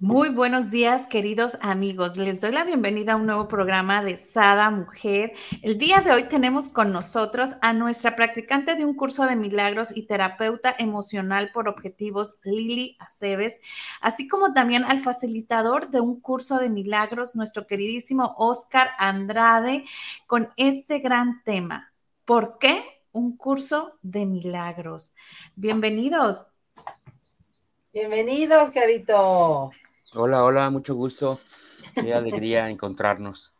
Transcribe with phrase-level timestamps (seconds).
[0.00, 2.16] muy buenos días, queridos amigos.
[2.16, 5.34] Les doy la bienvenida a un nuevo programa de Sada Mujer.
[5.60, 9.94] El día de hoy tenemos con nosotros a nuestra practicante de un curso de milagros
[9.94, 13.60] y terapeuta emocional por objetivos, Lili Aceves,
[14.00, 19.84] así como también al facilitador de un curso de milagros, nuestro queridísimo Oscar Andrade,
[20.26, 21.92] con este gran tema.
[22.24, 25.12] ¿Por qué un curso de milagros?
[25.56, 26.46] Bienvenidos.
[27.92, 29.72] Bienvenidos, Carito.
[30.12, 31.38] Hola, hola, mucho gusto.
[31.94, 33.54] Qué alegría encontrarnos.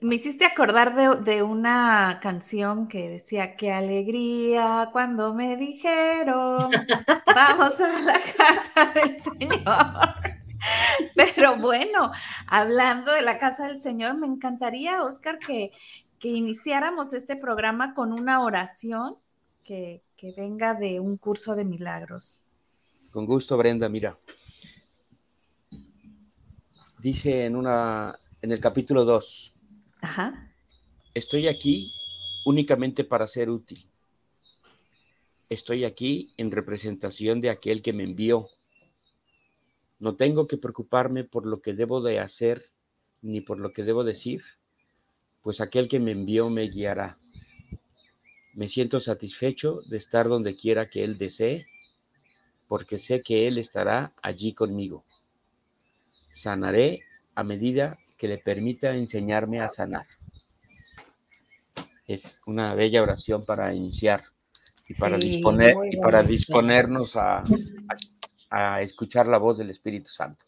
[0.00, 6.68] Me hiciste acordar de, una canción que decía, qué alegría cuando me dijeron,
[7.26, 9.54] vamos a la casa del Señor.
[11.14, 12.10] Pero bueno,
[12.48, 15.70] hablando de la casa del Señor, me encantaría, Oscar, que,
[16.18, 19.16] que iniciáramos este programa con una oración
[19.62, 22.42] que, que venga de un curso de milagros.
[23.12, 24.18] Con gusto, Brenda, mira
[27.00, 29.54] dice en, una, en el capítulo 2,
[31.14, 31.90] estoy aquí
[32.44, 33.86] únicamente para ser útil.
[35.48, 38.48] Estoy aquí en representación de aquel que me envió.
[39.98, 42.70] No tengo que preocuparme por lo que debo de hacer
[43.22, 44.42] ni por lo que debo decir,
[45.42, 47.18] pues aquel que me envió me guiará.
[48.54, 51.66] Me siento satisfecho de estar donde quiera que Él desee,
[52.68, 55.04] porque sé que Él estará allí conmigo
[56.30, 57.00] sanaré
[57.34, 60.06] a medida que le permita enseñarme a sanar.
[62.06, 64.22] Es una bella oración para iniciar
[64.88, 67.42] y para, disponer, y para disponernos a,
[68.50, 70.44] a escuchar la voz del Espíritu Santo.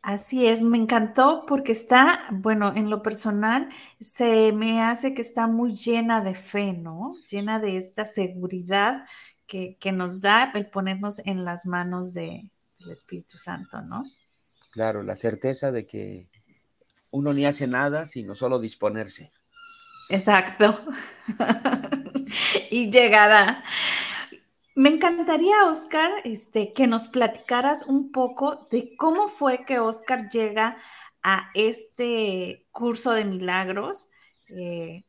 [0.00, 5.46] Así es, me encantó porque está, bueno, en lo personal, se me hace que está
[5.46, 7.14] muy llena de fe, ¿no?
[7.30, 9.06] Llena de esta seguridad
[9.46, 12.50] que, que nos da el ponernos en las manos de,
[12.80, 14.04] del Espíritu Santo, ¿no?
[14.74, 16.26] Claro, la certeza de que
[17.12, 19.30] uno ni hace nada, sino solo disponerse.
[20.08, 20.84] Exacto.
[22.72, 23.62] y llegará.
[24.74, 30.76] Me encantaría, Oscar, este, que nos platicaras un poco de cómo fue que Oscar llega
[31.22, 34.10] a este curso de milagros.
[34.48, 35.04] Eh,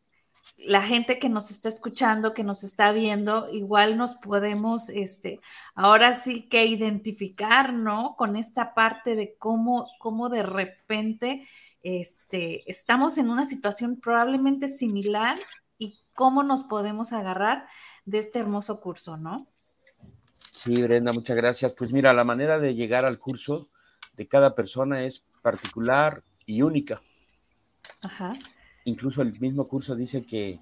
[0.57, 5.41] la gente que nos está escuchando, que nos está viendo, igual nos podemos, este,
[5.75, 8.15] ahora sí que identificar, ¿no?
[8.17, 11.47] Con esta parte de cómo, cómo de repente,
[11.83, 15.37] este, estamos en una situación probablemente similar
[15.77, 17.67] y cómo nos podemos agarrar
[18.05, 19.47] de este hermoso curso, ¿no?
[20.63, 21.73] Sí, Brenda, muchas gracias.
[21.73, 23.69] Pues mira, la manera de llegar al curso
[24.13, 27.01] de cada persona es particular y única.
[28.01, 28.33] Ajá
[28.85, 30.59] incluso el mismo curso dice que,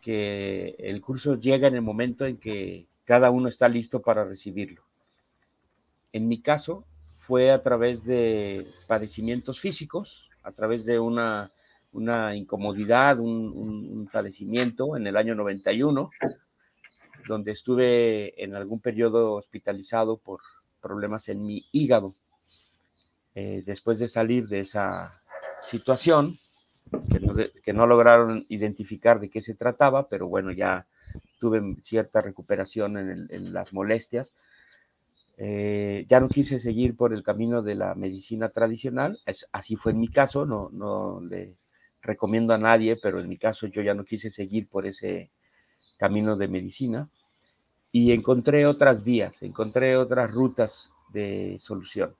[0.00, 4.82] que el curso llega en el momento en que cada uno está listo para recibirlo.
[6.12, 6.84] En mi caso,
[7.18, 11.52] fue a través de padecimientos físicos, a través de una,
[11.92, 16.10] una incomodidad, un, un, padecimiento en el año 91,
[17.28, 20.40] donde estuve en algún periodo hospitalizado por
[20.80, 22.14] problemas en mi hígado.
[23.34, 25.22] Eh, después de salir de esa
[25.62, 26.38] situación,
[27.62, 30.86] que no, lograron identificar de qué se trataba, pero bueno, ya
[31.38, 34.34] tuve cierta recuperación en, las molestias.
[35.38, 39.18] Eh, ya no quise seguir por el camino de la medicina tradicional,
[39.50, 41.56] así fue en mi caso, no, no le
[42.02, 45.30] recomiendo a nadie, pero en mi caso yo ya no quise seguir por ese
[45.96, 47.08] camino de medicina
[47.92, 52.16] y encontré otras vías, encontré otras rutas de solución.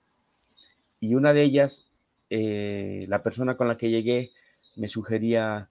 [1.01, 1.87] Y una de ellas,
[2.31, 4.31] eh, la persona con la que llegué,
[4.77, 5.69] me sugería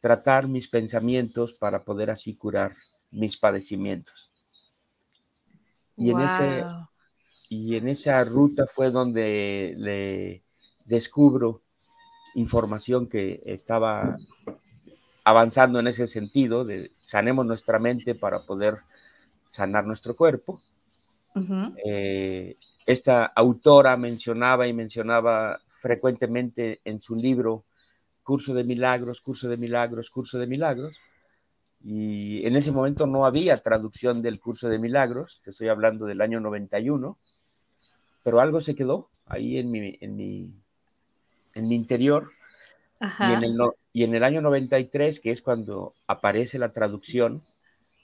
[0.00, 2.74] tratar mis pensamientos para poder así curar
[3.10, 4.30] mis padecimientos.
[5.96, 6.64] Y, en, ese,
[7.48, 10.42] y en esa ruta fue donde le
[10.84, 11.62] descubro
[12.34, 14.16] información que estaba
[15.24, 18.78] avanzando en ese sentido, de sanemos nuestra mente para poder
[19.50, 20.62] sanar nuestro cuerpo.
[21.84, 22.56] Eh,
[22.86, 27.64] esta autora mencionaba y mencionaba frecuentemente en su libro
[28.28, 30.94] curso de milagros, curso de milagros, curso de milagros.
[31.82, 36.20] Y en ese momento no había traducción del curso de milagros, te estoy hablando del
[36.20, 37.16] año 91,
[38.22, 40.52] pero algo se quedó ahí en mi, en mi,
[41.54, 42.32] en mi interior.
[43.00, 43.56] Y en, el,
[43.94, 47.40] y en el año 93, que es cuando aparece la traducción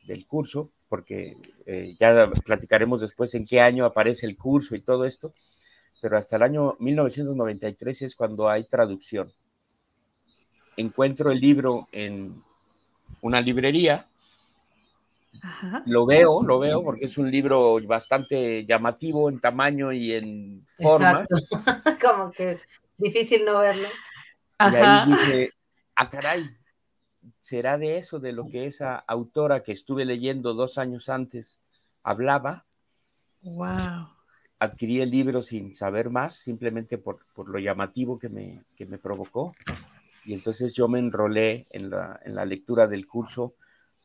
[0.07, 1.37] del curso, porque
[1.67, 5.35] eh, ya platicaremos después en qué año aparece el curso y todo esto,
[6.01, 9.31] pero hasta el año 1993 es cuando hay traducción.
[10.77, 12.43] Encuentro el libro en
[13.21, 14.07] una librería,
[15.87, 21.27] lo veo, lo veo porque es un libro bastante llamativo en tamaño y en forma.
[22.01, 22.61] Como que
[22.97, 23.89] difícil no verlo.
[24.61, 25.51] Y ahí dice,
[25.97, 26.51] ah, caray,
[27.41, 31.59] ¿será de eso, de lo que esa autora que estuve leyendo dos años antes
[32.03, 32.65] hablaba?
[33.43, 34.09] Wow.
[34.59, 39.55] Adquirí el libro sin saber más, simplemente por, lo llamativo que me, que me provocó.
[40.25, 43.55] Y entonces yo me enrolé en la, en la lectura del curso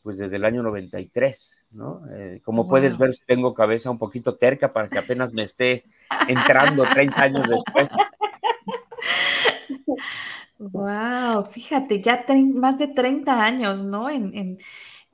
[0.02, 2.02] pues desde el año 93, ¿no?
[2.12, 5.84] Eh, como puedes ver, tengo cabeza un poquito terca para que apenas me esté
[6.28, 7.90] entrando 30 años después.
[10.58, 14.10] Wow, fíjate, ya más de 30 años, ¿no?
[14.10, 14.58] En,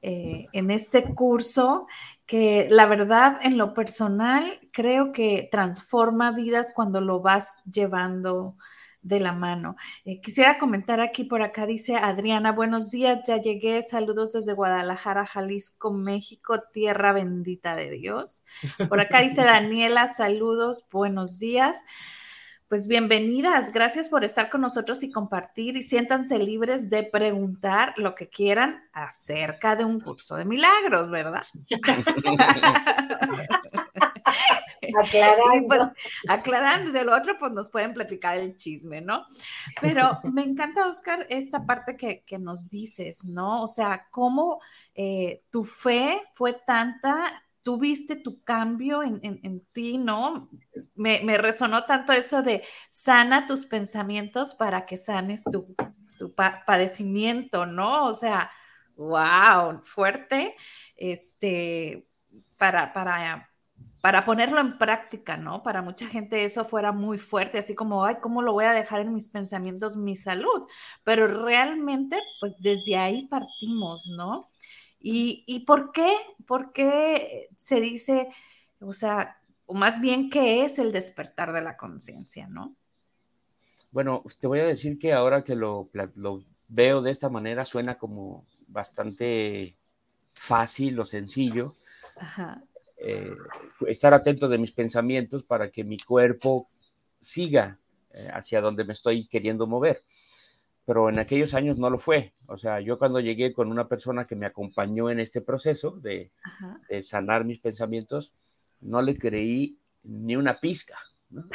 [0.01, 1.87] eh, en, este curso
[2.25, 8.55] que la verdad en lo personal creo que transforma vidas cuando lo vas llevando
[9.05, 9.75] de la mano.
[10.03, 15.27] Eh, quisiera comentar aquí por acá, dice Adriana, buenos días, ya llegué, saludos desde Guadalajara,
[15.27, 18.43] Jalisco, México, tierra bendita de Dios.
[18.89, 21.83] Por acá dice Daniela, saludos, buenos días.
[22.67, 28.15] Pues bienvenidas, gracias por estar con nosotros y compartir y siéntanse libres de preguntar lo
[28.15, 31.45] que quieran acerca de un curso de milagros, ¿verdad?
[34.97, 35.67] aclarando.
[35.67, 35.81] Pues,
[36.27, 39.25] aclarando, y de lo otro pues nos pueden platicar el chisme, ¿no?
[39.81, 43.63] Pero me encanta, Oscar, esta parte que, nos dices, ¿no?
[43.63, 44.59] O sea, cómo
[44.93, 50.51] eh, tu fe fue tanta tuviste tu cambio en, ti, ¿no?
[50.93, 55.75] Me, resonó tanto eso de sana tus pensamientos para que sanes tu,
[56.35, 58.05] padecimiento, ¿no?
[58.05, 58.51] O sea,
[58.95, 60.55] wow, fuerte,
[60.95, 62.07] este,
[62.57, 63.49] para, para,
[64.05, 65.63] para ponerlo en práctica, ¿no?
[65.63, 69.01] Para mucha gente eso fuera muy fuerte, así como, ay, ¿cómo lo voy a dejar
[69.01, 70.67] en mis pensamientos mi salud?
[71.03, 74.51] Pero realmente, pues desde ahí partimos, ¿no?
[74.99, 76.15] ¿Y, por qué?
[76.45, 78.29] ¿Por qué se dice,
[78.79, 82.75] o sea, o más bien qué es el despertar de la conciencia, ¿no?
[83.89, 85.89] Bueno, te voy a decir que ahora que lo,
[86.67, 89.77] veo de esta manera suena como bastante
[90.33, 91.73] fácil o sencillo.
[92.97, 93.35] Eh,
[93.87, 96.69] estar atento de mis pensamientos para que mi cuerpo
[97.21, 97.79] siga
[98.11, 100.03] eh, hacia donde me estoy queriendo mover
[100.85, 102.33] pero en aquellos años no lo fue.
[102.47, 106.31] O sea, yo cuando llegué con una persona que me acompañó en este proceso de,
[107.01, 108.33] sanar mis pensamientos,
[108.81, 110.97] no le creí ni una pizca.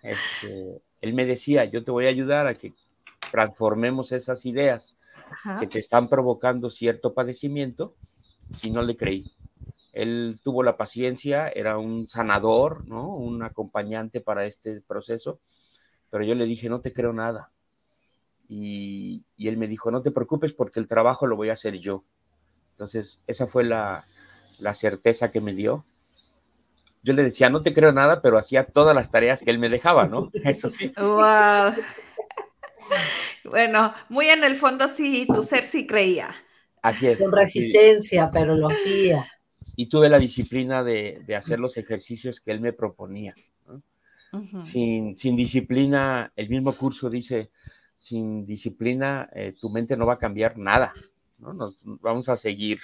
[0.00, 2.72] Este, él me decía, yo te voy a ayudar a que
[3.32, 4.96] transformemos esas ideas
[5.58, 7.96] que te están provocando cierto padecimiento
[8.62, 9.34] y no le creí.
[10.02, 13.14] Él tuvo la paciencia, era un sanador, ¿no?
[13.14, 15.40] Un acompañante para este proceso,
[16.10, 17.50] pero yo le dije, no te creo nada
[18.48, 22.04] y, él me dijo, no te preocupes porque el trabajo lo voy a hacer yo.
[22.72, 24.06] Entonces, esa fue la,
[24.74, 25.84] certeza que me dio.
[27.02, 29.68] Yo le decía, no te creo nada, pero hacía todas las tareas que él me
[29.68, 30.30] dejaba, ¿no?
[30.44, 30.92] Eso sí.
[30.96, 31.74] Wow.
[33.44, 36.34] Bueno, muy en el fondo sí, tu ser sí creía.
[36.82, 37.18] Así es.
[37.18, 39.26] Con resistencia, pero lo hacía.
[39.80, 43.32] Y tuve la disciplina de, hacer los ejercicios que él me proponía.
[44.64, 47.52] sin, sin disciplina, el mismo curso dice,
[47.94, 50.92] sin disciplina, eh, tu mente no va a cambiar nada,
[51.38, 51.52] ¿no?
[51.52, 52.80] Nos, vamos a seguir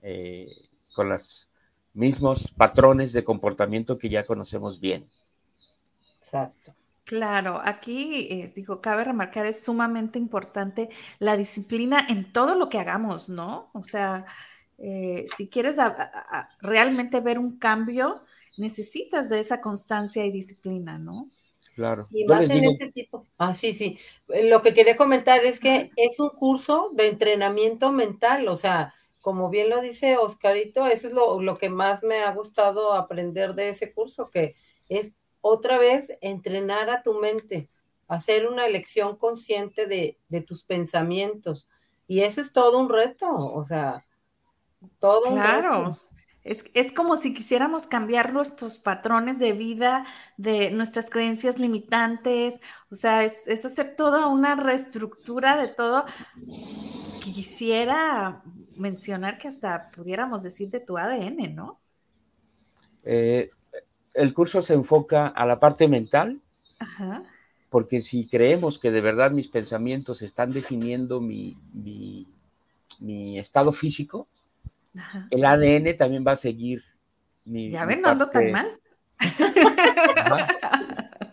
[0.00, 0.46] eh,
[0.94, 1.50] con los
[1.92, 5.04] mismos patrones de comportamiento que ya conocemos bien.
[6.20, 6.72] Exacto.
[7.04, 10.88] Claro, aquí, eh, digo, cabe remarcar, es sumamente importante
[11.18, 13.68] la disciplina en todo lo que hagamos, ¿no?
[13.74, 14.24] O sea,
[14.78, 15.78] si quieres
[16.60, 18.22] realmente ver un cambio,
[18.56, 21.30] necesitas de esa constancia y disciplina, ¿no?
[21.74, 22.06] Claro.
[22.10, 23.26] Y más en ese tipo.
[23.36, 23.98] Ah, sí, sí.
[24.28, 29.50] Lo que quería comentar es que es un curso de entrenamiento mental, o sea, como
[29.50, 33.92] bien lo dice Oscarito, eso es lo, que más me ha gustado aprender de ese
[33.92, 34.54] curso, que
[34.88, 37.68] es otra vez entrenar a tu mente,
[38.06, 41.68] hacer una elección consciente de, de tus pensamientos.
[42.06, 44.04] Y eso es todo un reto, o sea,
[44.98, 45.90] todo un reto.
[46.42, 50.04] Es, como si quisiéramos cambiar nuestros patrones de vida,
[50.36, 52.60] de nuestras creencias limitantes,
[52.90, 56.04] o sea, es, hacer toda una reestructura de todo
[57.22, 58.42] quisiera
[58.76, 61.80] mencionar que hasta pudiéramos decir de tu ADN, ¿no?
[63.04, 63.50] Eh,
[64.12, 66.40] el curso se enfoca a la parte mental,
[67.70, 71.56] porque si creemos que de verdad mis pensamientos están definiendo mi,
[73.00, 74.28] mi, estado físico,
[75.30, 76.82] el ADN también va a seguir
[77.44, 77.70] mi.
[77.70, 78.80] Ya ven, no ando tan mal.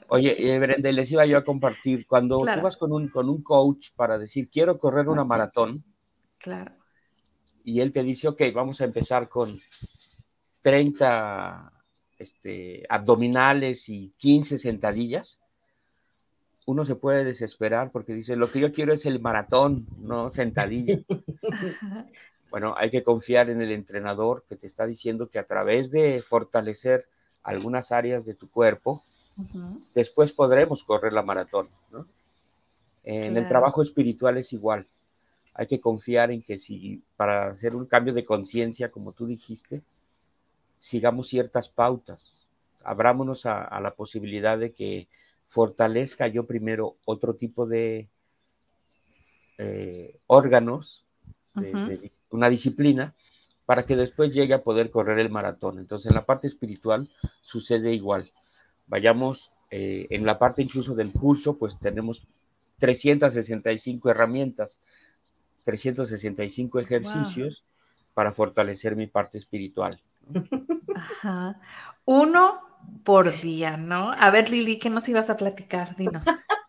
[0.08, 3.92] Oye, Brenda, les iba yo a compartir, cuando tú vas con un, con un coach
[3.96, 5.86] para decir, quiero correr una maratón,
[6.38, 6.74] claro.
[7.64, 9.58] y él te dice, ok, vamos a empezar con
[10.64, 11.72] 30
[12.20, 15.40] este, abdominales y 15 sentadillas,
[16.66, 21.00] uno se puede desesperar porque dice, lo que yo quiero es el maratón, no sentadilla.
[22.52, 26.22] bueno, hay que confiar en el entrenador que te está diciendo que a través de
[26.22, 27.08] fortalecer
[27.44, 29.04] algunas áreas de tu cuerpo,
[29.96, 31.70] después podremos correr la maratón.
[33.04, 34.88] En el trabajo espiritual es igual.
[35.54, 39.82] Hay que confiar en que si para hacer un cambio de conciencia, como tú dijiste,
[40.78, 42.48] sigamos ciertas pautas.
[42.84, 45.08] Abrámonos a, la posibilidad de que
[45.48, 48.10] fortalezca yo primero otro tipo de
[49.58, 51.11] eh, órganos,
[52.30, 53.14] una disciplina,
[53.66, 55.80] para que después llegue a poder correr el maratón.
[55.80, 57.10] Entonces, en la parte espiritual
[57.42, 58.32] sucede igual
[58.92, 62.28] vayamos eh, en la parte incluso del curso, pues tenemos
[62.80, 64.82] 365 herramientas,
[65.64, 67.64] 365 ejercicios
[68.14, 70.02] para fortalecer mi parte espiritual.
[70.94, 71.58] Ajá.
[72.04, 72.60] Uno
[73.06, 74.12] por día, ¿no?
[74.12, 75.96] A ver, Lili, ¿qué nos ibas a platicar?
[75.96, 76.26] Dinos.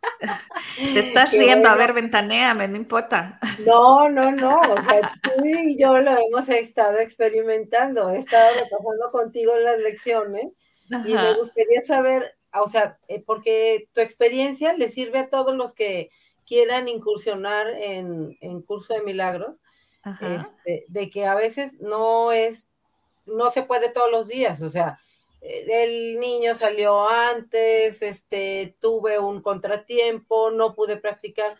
[0.76, 3.38] Te estás riendo, a ver, ventaneame, no importa.
[3.66, 9.10] No, no, no, o sea, tú y yo lo hemos estado experimentando, he estado repasando
[9.10, 10.48] contigo las lecciones
[10.88, 15.74] y me gustaría saber, o sea, eh, porque tu experiencia le sirve a todos los
[15.74, 16.10] que
[16.46, 19.60] quieran incursionar en, curso de milagros,
[20.20, 22.68] este, de que a veces no es,
[23.24, 24.98] no se puede todos los días, o sea,
[25.42, 31.58] el niño salió antes, este, tuve un contratiempo, no pude practicar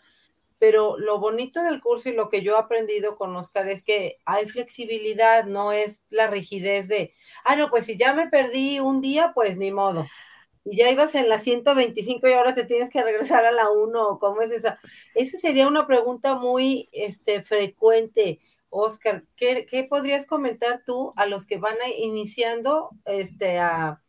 [0.63, 4.21] pero lo bonito del curso y lo que yo he aprendido con Oscar es que
[4.23, 7.11] hay flexibilidad, no es la rigidez de,
[7.43, 10.07] ah, no, pues si ya me perdí un día, pues ni modo.
[10.63, 14.19] Y ya ibas en la 125 y ahora te tienes que regresar a la 1,
[14.21, 14.79] ¿cómo es esa?
[15.15, 18.39] Esa sería una pregunta muy este, frecuente.
[18.73, 24.01] Oscar, ¿qué, ¿qué, podrías comentar tú a los que van iniciando este, a,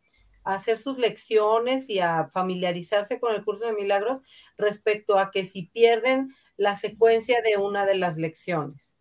[0.45, 4.21] hacer sus lecciones y a familiarizarse con el curso de milagros
[4.57, 8.95] respecto a que si pierden la secuencia de una de las lecciones?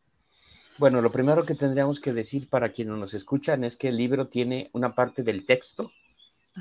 [0.79, 4.27] Bueno, lo primero que tendríamos que decir para quienes nos escuchan es que el libro
[4.27, 5.93] tiene una parte del texto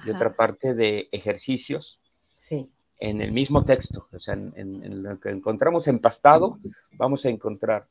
[0.06, 2.00] y otra parte de ejercicios.
[2.36, 2.70] Sí.
[3.00, 6.60] En el mismo texto, o sea, en, lo que encontramos empastado,
[6.92, 7.88] vamos a encontrar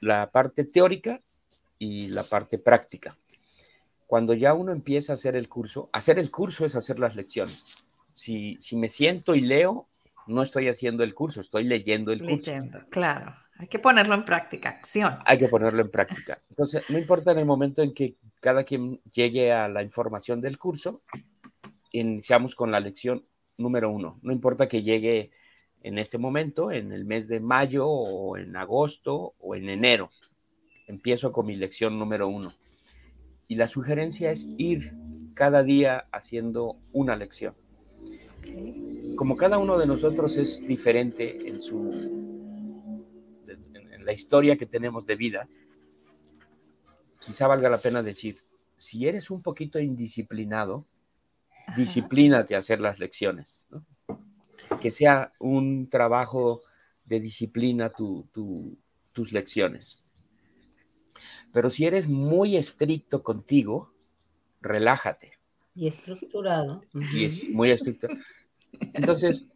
[0.00, 1.20] la parte teórica
[1.78, 3.16] y la parte práctica.
[4.06, 7.76] Cuando ya uno empieza a hacer el curso, hacer el curso es hacer las lecciones.
[8.14, 9.88] Si, si me siento y leo,
[10.26, 12.34] no estoy haciendo el curso, estoy leyendo el curso.
[12.34, 13.34] Leyendo, claro.
[13.58, 15.18] Hay que ponerlo en práctica, acción.
[15.24, 16.40] Hay que ponerlo en práctica.
[16.50, 20.58] Entonces, no importa en el momento en que cada quien llegue a la información del
[20.58, 21.00] curso,
[21.92, 23.24] iniciamos con la lección
[23.56, 24.18] número uno.
[24.22, 25.30] No importa que llegue
[25.82, 30.10] en este momento, en el mes de mayo o en agosto o en enero.
[30.86, 32.54] Empiezo con mi lección número uno.
[33.48, 34.92] Y la sugerencia es ir
[35.34, 37.54] cada día haciendo una lección
[39.16, 41.90] como cada uno de nosotros es diferente en su
[43.48, 45.48] en la historia que tenemos de vida,
[47.18, 48.44] quizá valga la pena decir,
[48.76, 50.86] si eres un poquito indisciplinado,
[51.76, 53.66] disciplínate a hacer las lecciones,
[54.80, 56.62] que sea un trabajo
[57.04, 60.02] de disciplina tus lecciones.
[61.52, 63.92] Pero si eres muy estricto contigo,
[64.60, 65.32] relájate.
[65.74, 66.82] Y estructurado.
[67.14, 68.08] Y es muy estricto.
[68.94, 69.46] Entonces,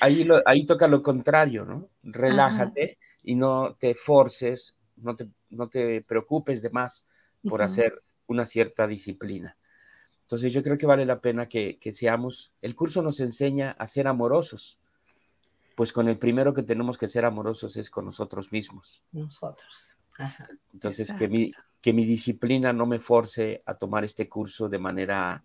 [0.00, 1.88] ahí, ahí toca lo contrario, ¿no?
[2.02, 7.06] Relájate y no te forces, no te, no te preocupes de más
[7.48, 9.56] por hacer una cierta disciplina.
[10.30, 14.06] Entonces yo creo que vale la pena que, seamos, el curso nos enseña a ser
[14.06, 14.78] amorosos,
[15.74, 19.02] pues con el primero que tenemos que ser amorosos es con nosotros mismos.
[19.10, 19.96] Nosotros.
[20.72, 25.42] Entonces que mi, que mi disciplina no me force a tomar este curso de manera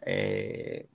[0.00, 0.88] eh,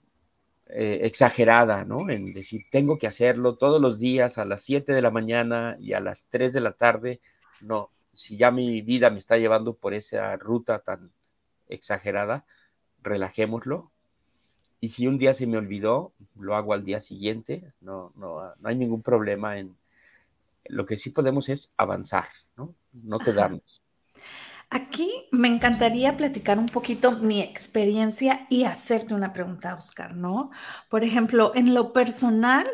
[0.66, 2.10] eh, exagerada, ¿no?
[2.10, 5.92] En decir, tengo que hacerlo todos los días a las 7 de la mañana y
[5.92, 7.20] a las 3 de la tarde.
[7.60, 11.12] No, si ya mi vida me está llevando por esa ruta tan
[11.68, 12.44] exagerada,
[13.04, 13.90] relajémoslo.
[14.80, 17.72] Y si un día se me olvidó, lo hago al día siguiente.
[17.80, 19.76] No, no, no hay ningún problema en,
[20.66, 22.74] lo que sí podemos es avanzar, ¿no?
[22.92, 23.82] No quedarnos.
[24.70, 30.50] Aquí me encantaría platicar un poquito mi experiencia y hacerte una pregunta, Oscar, ¿no?
[30.88, 32.66] Por ejemplo, en lo personal,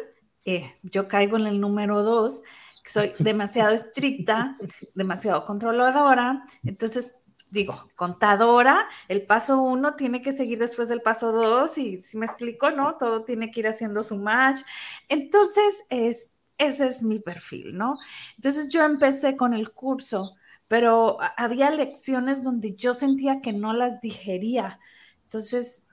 [0.44, 2.42] eh, yo caigo en el número dos,
[2.84, 4.56] soy demasiado estricta,
[4.94, 7.16] demasiado controladora, entonces
[7.50, 12.26] digo, contadora, el paso uno tiene que seguir después del paso dos y si me
[12.26, 12.96] explico, ¿no?
[12.96, 14.60] Todo tiene que ir haciendo su match.
[15.08, 17.98] Entonces, es, ese es mi perfil, ¿no?
[18.36, 20.36] Entonces yo empecé con el curso,
[20.68, 24.78] pero había lecciones donde yo sentía que no las digería.
[25.24, 25.88] Entonces,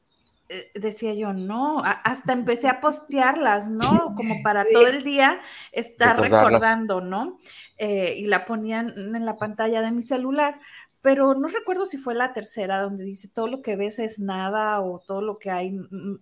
[0.50, 4.14] eh, decía yo, no, hasta empecé a postearlas, ¿no?
[4.16, 5.42] Como para todo el día
[5.74, 7.38] estar recordando, ¿no?
[7.78, 10.60] Eh, y la ponían en la pantalla de mi celular,
[11.02, 14.82] pero no recuerdo si fue la tercera donde dice todo lo que ves es nada
[14.82, 15.72] o todo lo que hay.
[15.72, 16.20] Mm,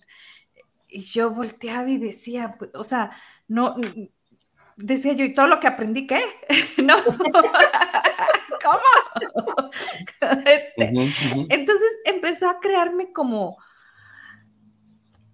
[0.88, 3.12] y yo volteaba y decía, pues, o sea,
[3.48, 3.76] no,
[4.78, 6.22] decía yo, ¿y todo lo que aprendí qué?
[6.84, 6.96] ¿No?
[8.64, 9.70] ¿Cómo?
[10.46, 10.92] Este,
[11.50, 13.58] entonces empezó a crearme como,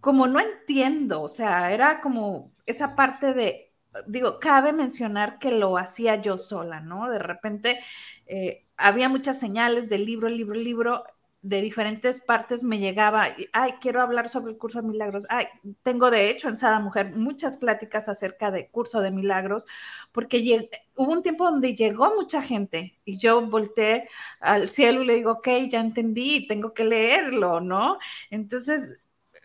[0.01, 3.73] como no entiendo, o sea, era como esa parte de,
[4.07, 7.09] digo, cabe mencionar que lo hacía yo sola, ¿no?
[7.09, 7.79] De repente
[8.25, 11.03] eh, había muchas señales del libro, libro, libro,
[11.43, 15.47] de diferentes partes me llegaba, ay, quiero hablar sobre el curso de milagros, ay,
[15.81, 19.65] tengo de hecho en Sada Mujer muchas pláticas acerca del curso de milagros,
[20.11, 24.07] porque hubo un tiempo donde llegó mucha gente y yo volteé
[24.39, 27.97] al cielo y le digo, ok, ya entendí, tengo que leerlo, ¿no?
[28.29, 28.99] Entonces,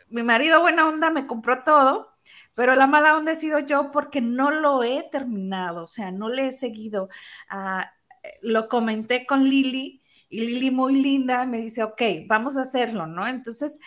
[0.09, 2.09] mi marido buena onda me compró todo,
[2.55, 6.29] pero la mala onda he sido yo porque no lo he terminado, o sea, no
[6.29, 7.09] le he seguido.
[7.49, 7.93] Ah,
[8.43, 13.27] lo comenté con Lili y Lili muy linda me dice, ok, vamos a hacerlo, ¿no?
[13.29, 13.79] Entonces,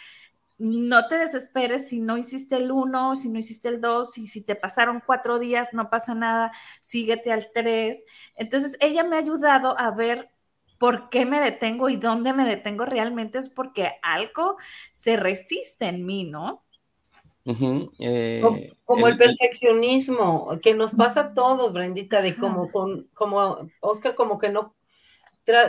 [0.58, 4.43] no te desesperes si no hiciste el uno, si no hiciste el dos, y si
[4.46, 8.03] te pasaron cuatro días, no pasa nada, síguete al tres.
[8.36, 10.29] Entonces, ella me ha ayudado a ver
[10.77, 14.58] por qué me detengo y dónde me detengo realmente es porque algo
[14.91, 16.63] se resiste en mí, ¿no?
[17.46, 24.15] Eh, como, el, perfeccionismo, que nos pasa a todos, Brendita, de como, con, como Oscar,
[24.15, 24.75] como que no,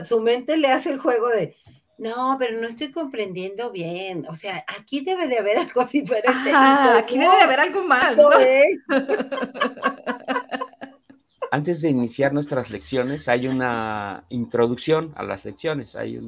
[0.04, 1.56] su mente le hace el juego de,
[2.00, 4.26] no, pero no estoy comprendiendo bien.
[4.28, 6.50] O sea, aquí debe de haber algo diferente.
[6.96, 8.16] aquí debe de haber algo más.
[11.52, 16.20] Antes de iniciar nuestras lecciones, hay una introducción a las lecciones, hay,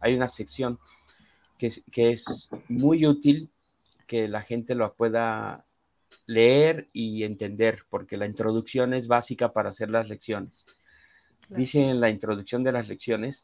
[0.00, 0.80] hay, una sección
[1.56, 3.51] que que es muy útil
[4.12, 5.64] que la gente lo pueda
[6.26, 10.66] leer y entender, porque la introducción es básica para hacer las lecciones.
[11.48, 13.42] Dice en la introducción de las lecciones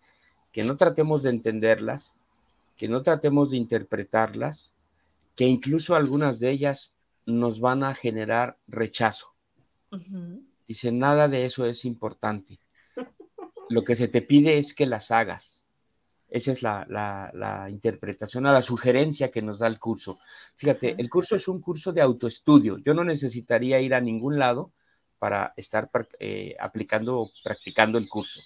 [0.52, 2.12] que no tratemos de entenderlas,
[2.76, 4.74] que no tratemos de interpretarlas,
[5.34, 9.32] que incluso algunas de ellas nos van a generar rechazo.
[10.66, 12.58] Dice, nada de eso es importante.
[13.70, 15.64] Lo que se te pide es que las hagas.
[16.30, 20.18] Esa es la, interpretación, a la sugerencia que nos da el curso.
[20.56, 22.78] Fíjate, el curso es un curso de autoestudio.
[22.78, 24.72] Yo no necesitaría ir a ningún lado
[25.18, 28.40] para estar eh, aplicando o practicando el curso.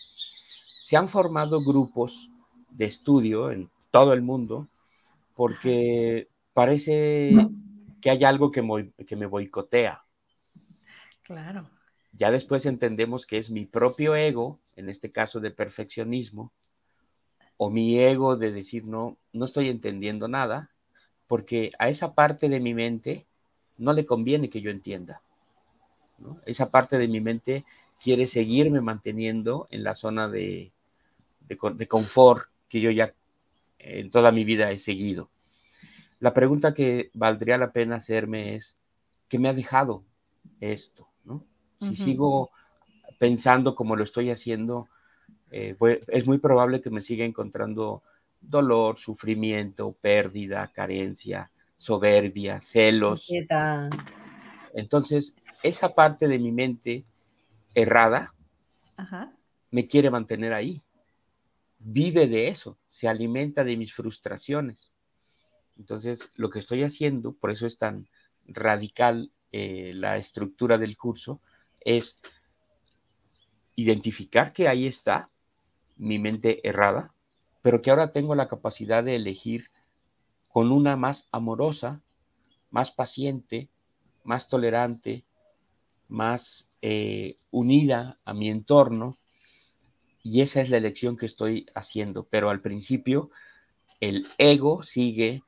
[0.80, 2.30] Se han formado grupos
[2.70, 4.68] de estudio en todo el mundo
[5.34, 7.34] porque parece
[8.00, 10.04] que hay algo que, que me boicotea.
[11.22, 11.68] Claro.
[12.12, 16.52] Ya después entendemos que es mi propio ego, en este caso de perfeccionismo,
[17.56, 20.70] o mi ego de decir no, no estoy entendiendo nada,
[21.26, 23.26] porque a esa parte de mi mente
[23.78, 25.22] no le conviene que yo entienda.
[26.46, 27.64] Esa parte de mi mente
[28.00, 30.72] quiere seguirme manteniendo en la zona de,
[31.40, 33.14] de, confort que yo ya
[33.78, 35.30] en toda mi vida he seguido.
[36.20, 38.76] La pregunta que valdría la pena hacerme es,
[39.28, 40.04] ¿qué me ha dejado
[40.60, 41.08] esto?
[41.80, 42.50] Si sigo
[43.18, 44.88] pensando como lo estoy haciendo,
[45.52, 45.76] eh,
[46.08, 48.02] es muy probable que me siga encontrando
[48.40, 53.26] dolor, sufrimiento, pérdida, carencia, soberbia, celos.
[54.74, 57.04] Entonces, esa parte de mi mente
[57.74, 58.34] errada
[59.70, 60.82] me quiere mantener ahí.
[61.78, 64.92] Vive de eso, se alimenta de mis frustraciones.
[65.76, 68.08] Entonces, lo que estoy haciendo, por eso es tan
[68.46, 71.40] radical eh, la estructura del curso,
[71.80, 72.18] es
[73.74, 75.28] identificar que ahí está,
[75.96, 77.14] mi mente errada,
[77.62, 79.70] pero que ahora tengo la capacidad de elegir
[80.50, 82.02] con una más amorosa,
[82.70, 83.68] más paciente,
[84.24, 85.24] más tolerante,
[86.09, 89.16] más eh, unida a mi entorno.
[90.22, 92.24] Y esa es la elección que estoy haciendo.
[92.24, 93.31] Pero al principio
[94.00, 95.42] el ego sigue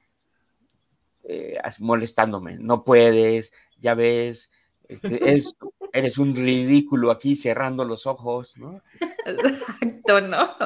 [1.24, 2.56] eh, molestándome.
[2.58, 4.50] No puedes, ya ves,
[4.88, 5.54] este, es,
[5.94, 8.82] eres un ridículo aquí cerrando los ojos, ¿no?
[9.24, 10.56] Exacto, ¿no?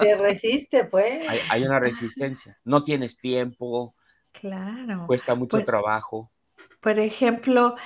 [0.00, 1.26] Se resiste, pues.
[1.50, 2.58] Hay, una resistencia.
[2.64, 3.94] No tienes tiempo.
[4.32, 5.06] Claro.
[5.06, 6.30] Cuesta mucho trabajo.
[6.80, 7.76] Por ejemplo,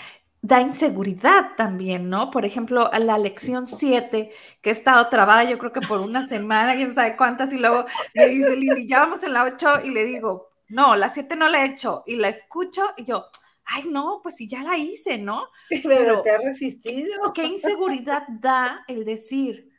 [0.40, 2.30] da inseguridad también, ¿no?
[2.30, 4.30] Por ejemplo, a la lección 7,
[4.62, 7.84] que he estado trabada yo creo que por una semana, quién sabe cuántas, y luego
[8.14, 11.48] me dice Lili, ya vamos en la 8, y le digo, no, la 7 no
[11.48, 13.26] la he hecho, y la escucho, y yo,
[13.66, 15.48] ay, no, pues si ya la hice, ¿no?
[15.84, 17.32] Pero, te ha resistido.
[17.34, 19.70] ¿Qué inseguridad da el decir,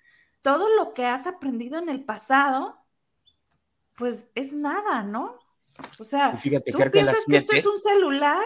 [0.41, 2.78] todo lo que has aprendido en el pasado,
[3.95, 5.39] pues es nada, ¿no?
[6.00, 8.43] O sea, tú piensas que esto es un celular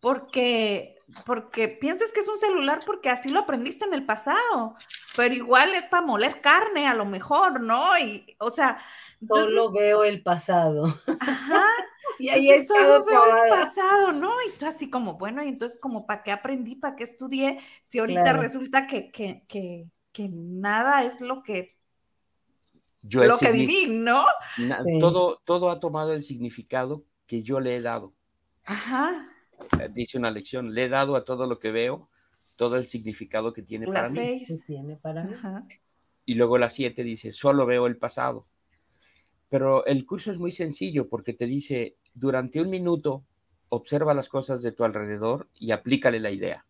[0.00, 4.76] porque, porque piensas que es un celular porque así lo aprendiste en el pasado,
[5.16, 7.98] pero igual es para moler carne a lo mejor, ¿no?
[7.98, 8.78] Y, o sea...
[9.26, 10.94] Solo veo el pasado.
[11.20, 11.64] Ajá.
[12.18, 14.30] Y ahí es solo veo el pasado, ¿no?
[14.48, 16.76] Y tú así como, bueno, y entonces como, ¿para qué aprendí?
[16.76, 17.58] ¿Para qué estudié?
[17.80, 21.76] Si ahorita resulta que, que, que, que, nada es lo que...
[23.02, 24.24] Yo lo que viví, ¿no?
[24.98, 28.14] todo, todo ha tomado el significado que yo le he dado.
[28.64, 29.28] Ajá.
[29.78, 32.08] Eh, dice una lección, le he dado a todo lo que veo
[32.56, 34.42] todo el significado que tiene para mí.
[34.66, 35.34] Tiene para mí.
[36.24, 38.46] Y luego la siete dice, solo veo el pasado.
[39.54, 43.22] Pero el curso es muy sencillo porque te dice, durante un minuto,
[43.68, 46.66] observa las cosas de tu alrededor y aplícale la idea.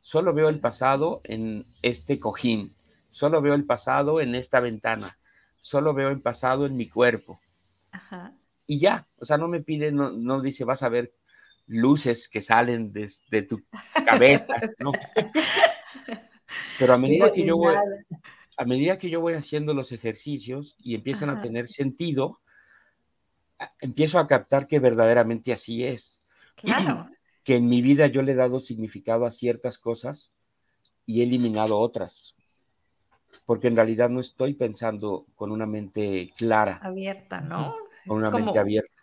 [0.00, 2.76] Solo veo el pasado en este cojín,
[3.10, 5.18] solo veo el pasado en esta ventana,
[5.60, 7.40] solo veo el pasado en mi cuerpo.
[8.64, 11.12] Y ya, o sea, no me pide, no, no dice, vas a ver
[11.66, 13.60] luces que salen desde tu
[14.06, 14.92] cabeza, ¿no?
[16.78, 17.74] Pero a medida que yo voy,
[18.60, 22.40] a medida que yo voy haciendo los ejercicios y empiezan a tener sentido,
[23.80, 26.22] empiezo a captar que verdaderamente así es.
[26.56, 27.08] Claro.
[27.42, 30.30] Que en mi vida yo le he dado significado a ciertas cosas
[31.06, 32.34] y he eliminado otras.
[33.46, 36.78] Porque en realidad no estoy pensando con una mente clara.
[36.82, 37.74] Abierta, ¿no?
[38.06, 38.99] Con una mente abierta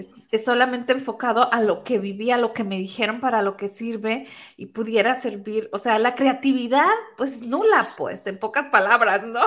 [0.00, 3.68] es, solamente enfocado a lo que viví, a lo que me dijeron para lo que
[3.68, 5.68] sirve y pudiera servir.
[5.72, 9.40] O sea, la creatividad, pues nula, pues, en pocas palabras, ¿no?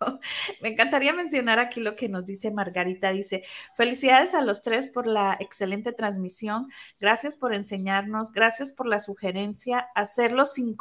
[0.60, 3.10] Me encantaría mencionar aquí lo que nos dice Margarita.
[3.10, 3.44] Dice,
[3.76, 6.68] felicidades a los tres por la excelente transmisión.
[7.00, 8.32] Gracias por enseñarnos.
[8.32, 9.88] Gracias por la sugerencia.
[9.94, 10.76] Hacerlo sin,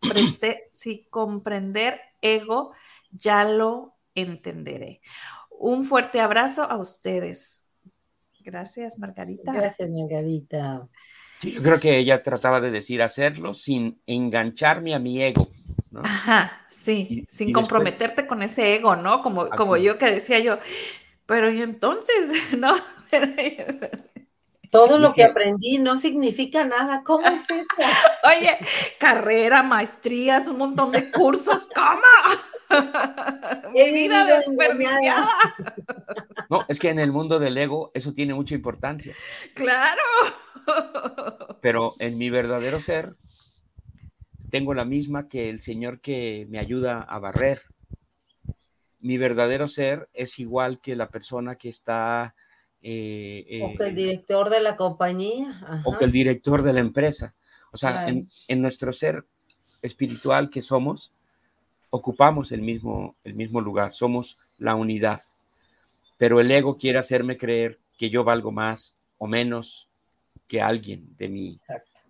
[0.72, 2.72] sin comprender ego,
[3.10, 5.00] ya lo entenderé.
[5.50, 7.67] Un fuerte abrazo a ustedes.
[8.40, 9.52] Gracias, Margarita.
[9.52, 10.88] Gracias, Margarita.
[11.42, 15.48] yo creo que ella trataba de decir hacerlo sin engancharme a mi ego.
[16.02, 19.22] Ajá, sí, sin comprometerte con ese ego, ¿no?
[19.22, 20.58] Como, como yo que decía yo,
[21.26, 22.76] pero y entonces, ¿no?
[24.70, 27.02] Todo lo que aprendí no significa nada.
[27.02, 27.76] ¿Cómo es esto?
[28.24, 28.58] Oye,
[28.98, 32.02] carrera, maestrías, un montón de cursos, ¿cómo?
[33.74, 35.28] Mi vida desperdiciada.
[36.50, 39.14] No, es que en el mundo del ego eso tiene mucha importancia.
[39.54, 40.00] Claro.
[41.60, 43.16] Pero en mi verdadero ser
[44.50, 47.64] tengo la misma que el Señor que me ayuda a barrer.
[48.98, 52.34] Mi verdadero ser es igual que la persona que está
[52.80, 55.82] eh, o que el director de la compañía.
[55.84, 57.34] O que el director de la empresa.
[57.72, 59.26] O sea, en, nuestro ser
[59.82, 61.12] espiritual que somos,
[61.90, 65.22] ocupamos el mismo, el mismo lugar, somos la unidad.
[66.16, 69.88] Pero el ego quiere hacerme creer que yo valgo más o menos
[70.46, 71.60] que alguien de mi,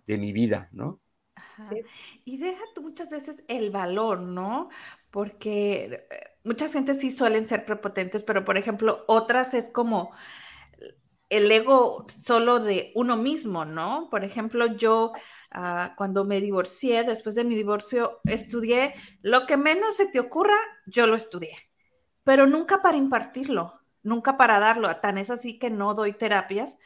[0.07, 0.99] de mi vida, ¿no?
[2.25, 4.69] Y deja tú muchas veces el valor, ¿no?
[5.11, 10.11] Porque eh, muchas gentes sí suelen ser prepotentes, pero por ejemplo, otras es como,
[11.29, 14.07] el ego solo de uno mismo, ¿no?
[14.09, 15.13] Por ejemplo, yo
[15.51, 20.57] ah, cuando me divorcié, después de mi divorcio, estudié lo que menos se te ocurra,
[20.85, 21.55] yo lo estudié,
[22.23, 24.95] pero nunca para impartirlo, nunca para darlo.
[24.97, 26.77] Tan es así que no doy terapias,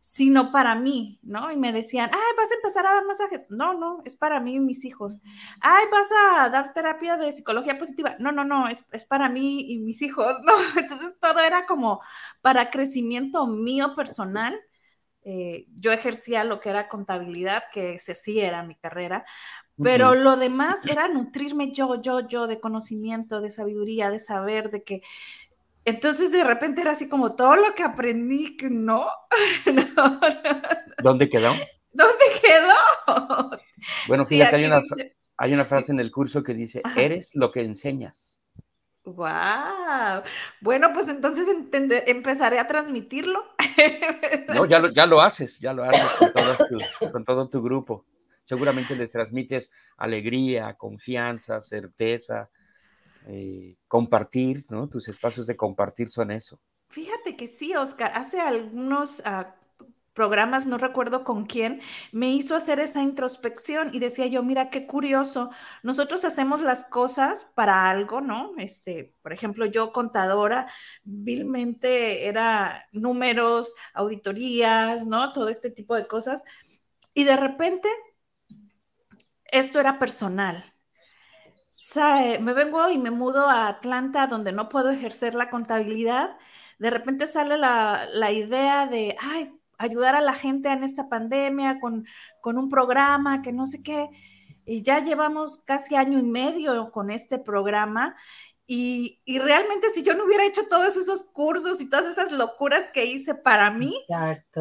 [0.00, 1.50] sino para mí, ¿no?
[1.52, 3.50] Y me decían, ay, vas a empezar a dar masajes.
[3.50, 5.18] No, no, es para mí y mis hijos.
[5.60, 8.16] Ay, vas a dar terapia de psicología positiva.
[8.18, 10.54] No, no, no, es, para mí y mis hijos, ¿no?
[10.80, 12.00] Entonces todo era como
[12.40, 14.58] para crecimiento mío personal.
[15.30, 19.26] Eh, yo ejercía lo que era contabilidad, que ese sí era mi carrera,
[19.76, 24.82] pero lo demás era nutrirme yo, yo, yo de conocimiento, de sabiduría, de saber, de
[24.84, 25.02] que
[25.84, 29.06] entonces de repente era así como todo lo que aprendí que no.
[31.02, 31.52] ¿Dónde quedó?
[31.92, 33.50] ¿Dónde quedó?
[34.06, 34.80] Bueno, fíjate, hay, una,
[35.36, 38.37] hay una frase en el curso que dice, eres lo que enseñas.
[39.14, 40.22] ¡Wow!
[40.60, 41.48] Bueno, pues entonces
[42.06, 43.44] empezaré a transmitirlo.
[44.48, 46.04] No, ya lo, ya lo haces, ya lo haces
[47.12, 48.04] con todo tu, grupo.
[48.42, 52.48] seguramente les transmites alegría, confianza, certeza,
[53.28, 54.88] eh, compartir, ¿no?
[54.88, 56.58] Tus espacios de compartir son eso.
[56.88, 59.54] Fíjate que sí, Oscar, hace algunos ah,
[60.18, 64.84] programas, no recuerdo con quién, me hizo hacer esa introspección y decía yo, mira, qué
[64.84, 65.50] curioso,
[65.84, 68.52] nosotros hacemos las cosas para algo, ¿no?
[68.58, 70.66] Este, por ejemplo, yo contadora,
[71.04, 75.32] vilmente era números, auditorías, ¿no?
[75.32, 76.42] Todo este tipo de cosas.
[77.14, 77.88] Y de repente,
[79.50, 80.64] esto era personal.
[82.40, 86.36] Me vengo y me mudo a Atlanta, donde no puedo ejercer la contabilidad.
[86.78, 91.80] De repente sale la, la idea de, ay, ayudar a la gente en esta pandemia
[91.80, 92.06] con,
[92.40, 94.10] con un programa que no sé qué.
[94.64, 98.16] Y ya llevamos casi año y medio con este programa
[98.70, 102.90] y, y, realmente si yo no hubiera hecho todos esos cursos y todas esas locuras
[102.90, 103.98] que hice para mí,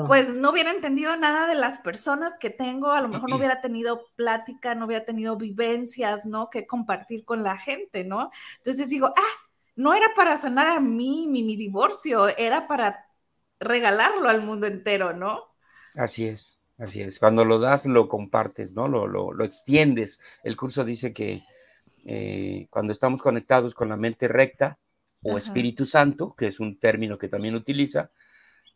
[0.07, 3.59] pues no hubiera entendido nada de las personas que tengo, a lo mejor no hubiera
[3.59, 6.49] tenido plática, no hubiera tenido vivencias, ¿no?
[6.49, 8.31] Que compartir con la gente, ¿no?
[8.55, 13.06] Entonces digo, ah, no era para sanar a mí mi, mi divorcio, era para
[13.59, 15.43] regalarlo al mundo entero, ¿no?
[15.95, 17.19] Así es, así es.
[17.19, 18.87] Cuando lo das, lo compartes, ¿no?
[18.87, 20.19] Lo, lo, extiendes.
[20.43, 21.43] El curso dice que
[22.05, 24.77] eh, cuando estamos conectados con la mente recta
[25.23, 28.11] o Espíritu Santo, que es un término que también utiliza,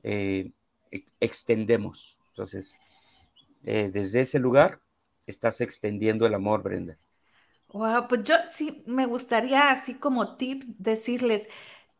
[0.03, 0.51] eh,
[1.19, 2.17] extendemos.
[2.29, 2.75] Entonces,
[3.63, 4.79] eh, desde ese lugar
[5.27, 6.97] estás extendiendo el amor, Brenda.
[7.73, 11.47] Wow, pues yo sí me gustaría, así como tip, decirles,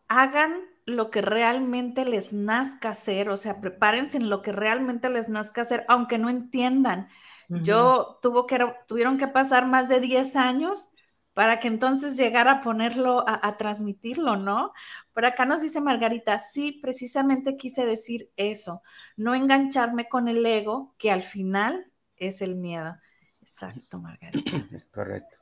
[0.10, 0.54] hagan
[0.86, 5.62] lo que realmente les nazca hacer, o sea, prepárense en lo que realmente les nazca
[5.62, 7.08] hacer, aunque no entiendan.
[7.50, 10.90] Yo tuvo que, tuvieron que pasar más de 10 años
[11.34, 14.72] para que entonces llegara a ponerlo, a, transmitirlo, ¿no?
[15.14, 18.82] Por acá nos dice Margarita, sí, precisamente quise decir eso,
[19.18, 22.96] no engancharme con el ego, que al final es el miedo.
[23.42, 24.68] Exacto, Margarita.
[24.72, 25.41] Es correcto.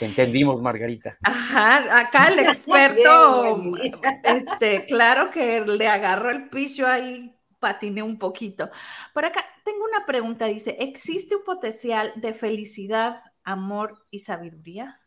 [0.00, 1.16] Entendimos, Margarita.
[1.22, 3.72] Ajá, acá el experto,
[4.24, 8.70] este, claro que le agarró el piso ahí, patiné un poquito.
[9.14, 15.00] Por acá tengo una pregunta, dice, ¿existe un potencial de felicidad, amor y sabiduría?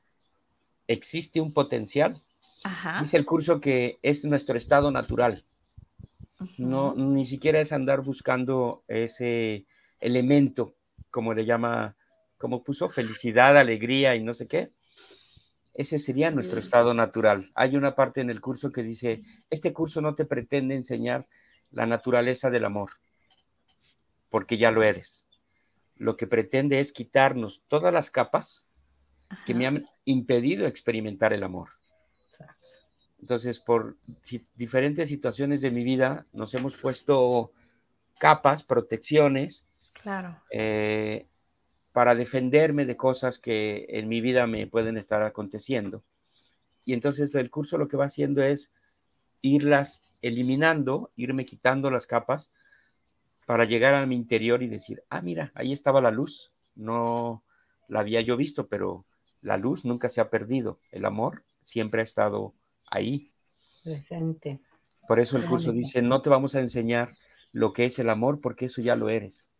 [0.87, 2.23] ¿Existe un potencial?
[2.63, 2.99] Ajá.
[2.99, 5.45] Dice el curso que es nuestro estado natural.
[6.57, 9.65] No, ni siquiera es andar buscando ese
[9.99, 10.75] elemento,
[11.11, 11.97] como le llama
[12.39, 14.71] como puso felicidad, alegría y no sé qué.
[15.75, 17.51] Ese sería nuestro estado natural.
[17.53, 21.27] Hay una parte en el curso que dice, este curso no te pretende enseñar
[21.69, 22.91] la naturaleza del amor,
[24.29, 25.27] porque ya lo eres.
[25.95, 28.67] Lo que pretende es quitarnos todas las capas
[29.45, 31.69] que me han impedido experimentar el amor.
[33.19, 33.97] Entonces, por
[34.55, 37.51] diferentes situaciones de mi vida, nos hemos puesto
[38.17, 40.41] capas, protecciones, claro.
[40.51, 41.28] Eh,
[41.99, 46.01] para defenderme de cosas que en mi vida me pueden estar aconteciendo.
[46.85, 48.71] Y entonces el curso lo que va haciendo es
[49.41, 52.53] irlas eliminando, irme quitando las capas
[53.45, 57.43] para llegar a mi interior y decir, ah, mira, ahí estaba la luz, no
[57.89, 59.03] la había yo visto, pero
[59.41, 62.53] la luz nunca se ha perdido, el amor siempre ha estado
[62.89, 63.33] ahí.
[63.83, 64.61] Presente.
[65.05, 67.17] Por eso el curso dice, no te vamos a enseñar
[67.51, 69.51] lo que es el amor, porque eso ya lo eres.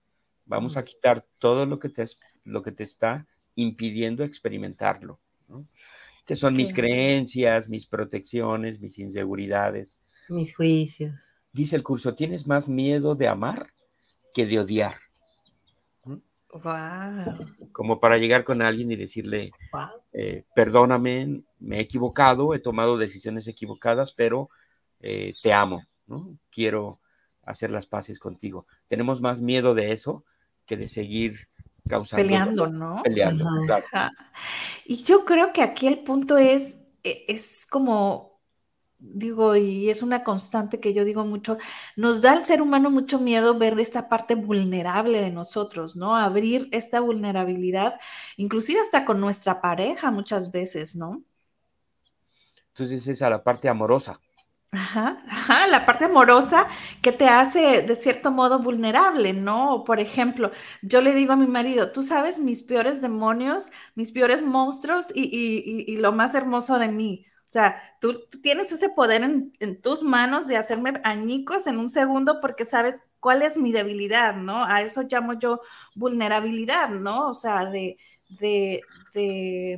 [0.45, 2.05] Vamos a quitar todo lo que te,
[2.43, 5.19] lo que te está impidiendo experimentarlo,
[6.25, 9.99] que son mis creencias, mis protecciones, mis inseguridades.
[10.29, 11.35] Mis juicios.
[11.51, 13.73] Dice el curso, tienes más miedo de amar
[14.33, 14.95] que de odiar.
[17.71, 19.51] Como para llegar con alguien y decirle,
[20.13, 24.49] eh, perdóname, me he equivocado, he tomado decisiones equivocadas, pero
[24.99, 26.37] eh, te amo, ¿no?
[26.49, 26.99] Quiero
[27.43, 28.65] hacer las paces contigo.
[28.87, 30.23] Tenemos más miedo de eso
[30.65, 31.49] que de seguir
[31.89, 32.23] causando.
[32.23, 33.01] Peleando, ¿no?
[33.03, 33.45] Peleando,
[33.89, 34.15] claro.
[34.85, 38.39] Y yo creo que aquí el punto es, e, es como,
[38.97, 41.57] digo, y es una constante que yo digo mucho,
[41.97, 46.15] nos da al ser humano mucho miedo ver esta parte vulnerable de nosotros, ¿no?
[46.15, 47.99] Abrir esta vulnerabilidad,
[48.37, 51.23] inclusive hasta con nuestra pareja muchas veces, ¿no?
[52.69, 54.21] Entonces es a la parte amorosa.
[54.71, 56.67] Ajá, ajá, la parte amorosa
[57.01, 59.83] que te hace de cierto modo vulnerable, ¿no?
[59.83, 60.51] Por ejemplo,
[60.83, 65.97] yo le digo a mi marido, tú sabes mis peores demonios, mis peores monstruos y,
[65.97, 67.25] lo más hermoso de mí.
[67.39, 72.39] O sea, tú, tienes ese poder en, tus manos de hacerme añicos en un segundo
[72.39, 74.65] porque sabes cuál es mi debilidad, ¿no?
[74.65, 75.61] A eso llamo yo
[75.95, 77.29] vulnerabilidad, ¿no?
[77.29, 77.97] O sea, de,
[78.29, 78.81] de,
[79.15, 79.77] de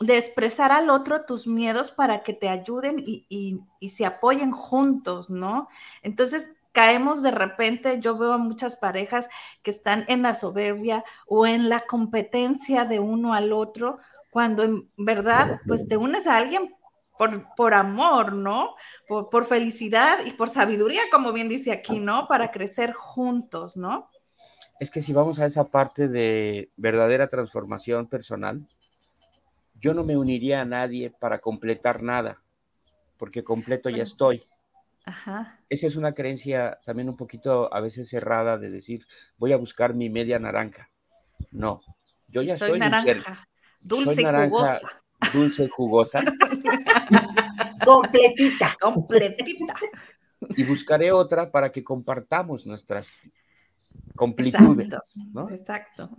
[0.00, 5.68] de expresar al otro tus miedos para que te ayuden y, se apoyen juntos, ¿no?
[6.02, 9.28] Entonces, caemos de repente, yo veo a muchas parejas
[9.62, 13.98] que están en la soberbia o en la competencia de uno al otro,
[14.30, 16.74] cuando en verdad, pues te unes a alguien
[17.16, 18.74] por, por amor, ¿no?
[19.06, 22.26] Por, por, felicidad y por sabiduría, como bien dice aquí, ¿no?
[22.26, 24.10] Para crecer juntos, ¿no?
[24.80, 28.66] Es que si vamos a esa parte de verdadera transformación personal,
[29.84, 32.42] yo no me uniría a nadie para completar nada,
[33.18, 34.42] porque completo ya estoy.
[35.04, 35.60] Ajá.
[35.68, 39.92] Esa es una creencia también un poquito a veces cerrada de decir, voy a buscar
[39.92, 40.88] mi media naranja.
[41.50, 41.82] No,
[42.28, 43.46] yo ya soy, naranja,
[43.82, 46.24] dulce y jugosa dulce, jugosa.
[47.84, 49.74] completita, completita.
[50.56, 53.20] Y buscaré otra para que compartamos nuestras
[54.16, 54.92] completudes.
[55.50, 56.10] Exacto.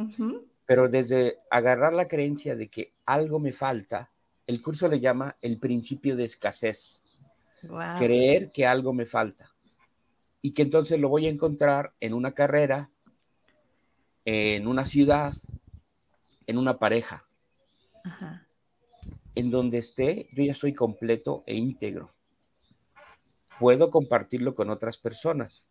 [0.65, 4.11] Pero desde agarrar la creencia de que algo me falta,
[4.47, 7.01] el curso le llama el principio de escasez.
[7.97, 9.51] Creer que algo me falta.
[10.41, 12.89] Y que entonces lo voy a encontrar en una carrera,
[14.25, 15.33] en una ciudad,
[16.45, 17.25] en una pareja.
[18.03, 18.45] Ajá
[19.35, 22.11] en donde esté, yo ya soy completo e íntegro.
[23.59, 25.65] Puedo compartirlo con otras personas,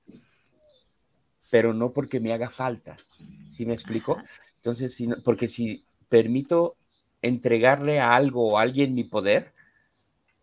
[1.51, 2.97] pero no porque me haga falta.
[3.49, 4.19] ¿Sí me explico?
[4.65, 6.75] Entonces, porque si permito
[7.21, 9.53] entregarle a algo o a alguien mi poder,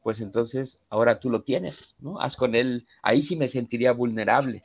[0.04, 2.22] pues entonces ahora tú lo tienes, ¿no?
[2.22, 4.64] Haz con él, ahí sí me sentiría vulnerable.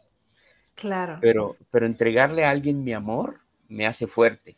[0.74, 1.18] Claro.
[1.22, 4.56] Pero, pero entregarle a alguien mi amor me hace fuerte.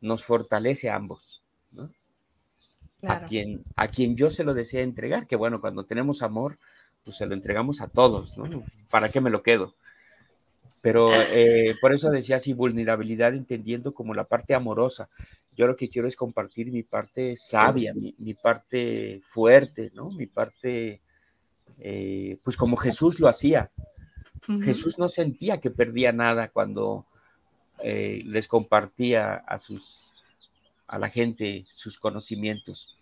[0.00, 1.38] Nos fortalece a ambos
[3.02, 6.58] a, quien, a quien yo se lo desea entregar, que bueno, cuando tenemos amor,
[7.04, 8.64] pues se lo entregamos a todos, ¿no?
[8.90, 9.74] ¿Para qué me lo quedo?
[10.80, 15.08] Pero eh, por eso decía así, vulnerabilidad entendiendo como la parte amorosa.
[15.56, 20.10] Yo lo que quiero es compartir mi parte sabia, mi, parte fuerte, ¿no?
[20.10, 21.00] Mi parte,
[21.80, 23.70] eh, pues como Jesús lo hacía.
[24.62, 27.04] Jesús no sentía que perdía nada cuando
[27.80, 30.10] eh, les compartía a sus
[30.86, 32.96] a la gente sus conocimientos.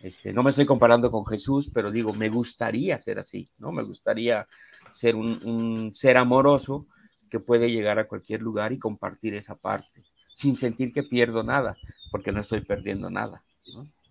[0.00, 3.70] Este, no me estoy comparando con Jesús, pero digo, me gustaría ser así, ¿no?
[3.70, 4.48] Me gustaría
[4.90, 6.86] ser un, ser amoroso
[7.32, 11.76] que puede llegar a cualquier lugar y compartir esa parte, sin sentir que pierdo nada,
[12.12, 13.42] porque no estoy perdiendo nada.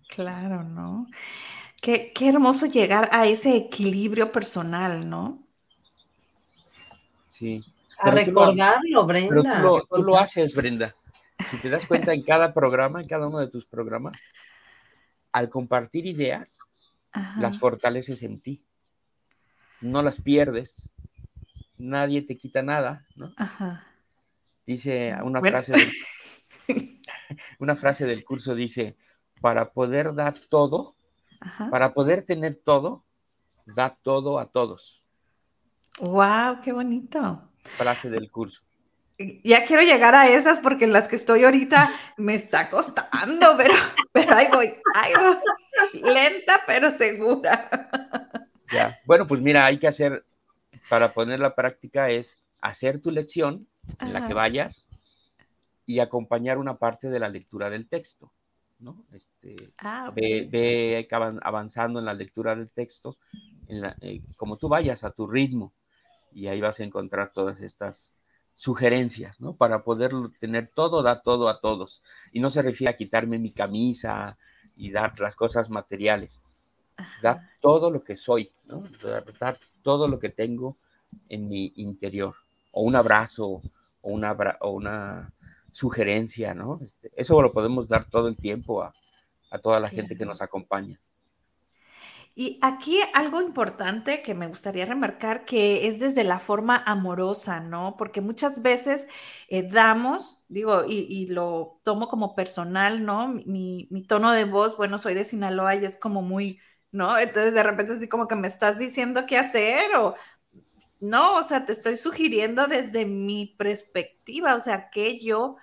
[0.10, 1.08] Claro, ¿no?
[1.80, 5.40] Qué, hermoso llegar a ese equilibrio personal, ¿no?
[7.30, 7.64] Sí.
[8.00, 9.64] A recordarlo, Brenda.
[9.90, 10.94] tú lo haces, Brenda
[11.50, 14.18] si te das cuenta en cada programa, en cada uno de tus programas,
[15.32, 16.60] al compartir ideas,
[17.38, 18.64] las fortaleces en ti.
[19.82, 20.90] No las pierdes.
[21.82, 23.34] Nadie te quita nada, ¿no?
[24.66, 25.92] Dice una frase del,
[27.60, 28.96] una frase del curso dice,
[29.42, 30.96] para poder dar todo,
[31.72, 33.04] para poder tener todo,
[33.66, 35.04] da todo a todos.
[36.00, 37.50] Wow, qué bonito.
[37.64, 38.64] Frase del curso
[39.44, 43.74] ya quiero llegar a esas porque las que estoy ahorita me está costando, pero,
[44.12, 47.90] pero ahí voy, ahí voy, lenta pero segura.
[48.72, 50.24] Ya, bueno, pues mira, hay que hacer,
[50.90, 53.68] para poner la práctica es hacer tu lección
[54.00, 54.88] en la que vayas
[55.86, 58.32] y acompañar una parte de la lectura del texto,
[58.80, 59.06] ¿no?
[59.12, 61.08] Este, ah, ve,
[61.42, 63.18] avanzando en la lectura del texto,
[63.68, 65.74] en la, eh, como tú vayas a tu ritmo,
[66.34, 68.14] y ahí vas a encontrar todas estas
[68.56, 69.56] sugerencias, ¿no?
[69.56, 72.04] Para poder tener todo, dar todo a todos.
[72.32, 74.38] Y no se refiere a quitarme mi camisa
[74.76, 76.40] y dar las cosas materiales.
[77.22, 78.84] Dar todo lo que soy, ¿no?
[79.40, 80.78] Dar todo lo que tengo
[81.30, 82.36] en mi interior.
[82.72, 83.62] O un abrazo,
[84.02, 85.34] o una, o una
[85.72, 86.80] sugerencia, ¿no?
[86.82, 88.94] Este, eso lo podemos dar todo el tiempo a,
[89.62, 90.98] toda la gente que nos acompaña.
[92.34, 97.98] Y aquí algo importante que me gustaría remarcar que es desde la forma amorosa, ¿no?
[97.98, 99.10] Porque muchas veces
[99.50, 103.28] eh, damos, digo, y, lo tomo como personal, ¿no?
[103.28, 106.62] Mi, mi, tono de voz, bueno, soy de Sinaloa y es como muy,
[106.92, 107.18] ¿no?
[107.18, 110.16] Entonces de repente así como que me estás diciendo qué hacer o,
[111.00, 115.58] no, o sea, te estoy sugiriendo desde mi perspectiva, o sea, que yo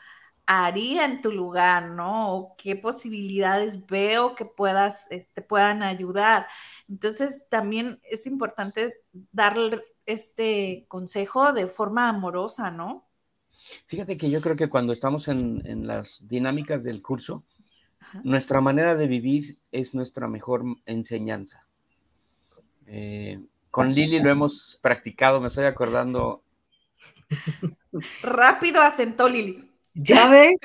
[0.47, 2.55] haría en tu lugar, ¿no?
[2.59, 6.47] qué posibilidades veo que puedas, eh, te puedan ayudar.
[6.89, 8.95] Entonces, también es importante
[9.31, 13.07] darle este consejo de forma amorosa, ¿no?
[13.87, 17.45] Fíjate que yo creo que cuando estamos en, las dinámicas del curso,
[18.22, 21.66] nuestra manera de vivir es nuestra mejor enseñanza.
[22.86, 23.40] Eh,
[23.70, 26.42] con Lili lo hemos practicado, me estoy acordando.
[28.22, 29.70] Rápido asentó Lili.
[29.94, 30.56] Ya ven,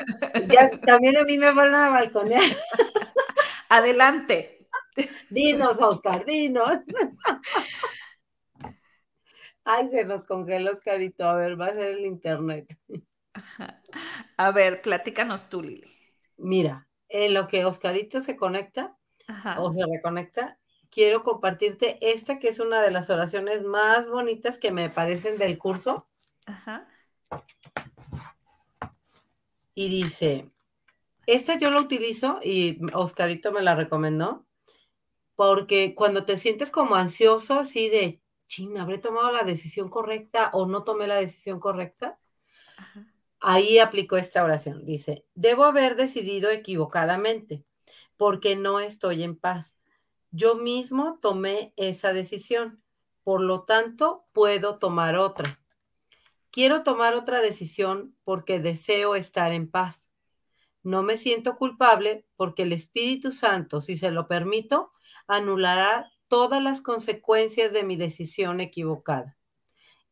[0.48, 2.44] ya también a mí me van a balconear.
[3.70, 4.68] Adelante.
[5.30, 6.80] Dinos, Oscar, dinos.
[9.66, 11.28] Ay, se nos congeló Oscarito.
[11.28, 12.78] A ver, va a ser el internet.
[14.38, 15.92] A ver, platícanos tú, Lili.
[16.38, 18.98] Mira, en lo que Oscarito se conecta
[19.58, 20.58] o se reconecta,
[20.90, 25.58] quiero compartirte esta que es una de las oraciones más bonitas que me parecen del
[25.60, 26.08] curso.
[26.48, 26.88] Ajá.
[29.76, 30.52] Y dice,
[31.28, 34.46] esta yo la utilizo y Oscarito me la recomendó,
[35.36, 40.66] porque cuando te sientes como ansioso, así de, ching, ¿habré tomado la decisión correcta o
[40.66, 42.20] no tomé la decisión correcta?
[43.46, 44.86] Ahí aplico esta oración.
[44.86, 47.66] Dice, debo haber decidido equivocadamente
[48.16, 49.76] porque no estoy en paz.
[50.32, 52.82] Yo mismo tomé esa decisión,
[53.22, 55.60] por lo tanto, puedo tomar otra.
[56.52, 60.10] Quiero tomar otra decisión porque deseo estar en paz.
[60.82, 64.94] No me siento culpable porque el Espíritu Santo, si se lo permito,
[65.28, 69.38] anulará todas las consecuencias de mi decisión equivocada.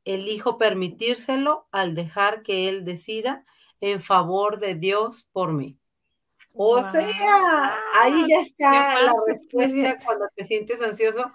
[0.06, 3.46] Elijo permitírselo al dejar que Él decida
[3.80, 5.78] en favor de Dios por mí.
[6.54, 11.32] O sea, ahí ya está la respuesta cuando te sientes ansioso.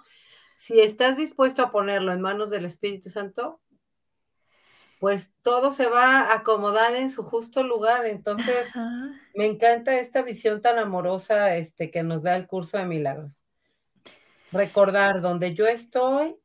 [0.55, 3.59] Si estás dispuesto a ponerlo en manos del Espíritu Santo,
[4.99, 8.05] pues todo se va a acomodar en su justo lugar.
[8.05, 8.71] Entonces,
[9.35, 13.43] me encanta esta visión tan amorosa este, que nos da el curso de milagros.
[14.51, 16.37] Recordar donde yo estoy,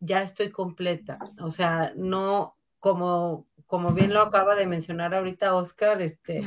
[0.00, 1.18] ya estoy completa.
[1.40, 6.42] O sea, no como, como bien lo acaba de mencionar ahorita Oscar, este,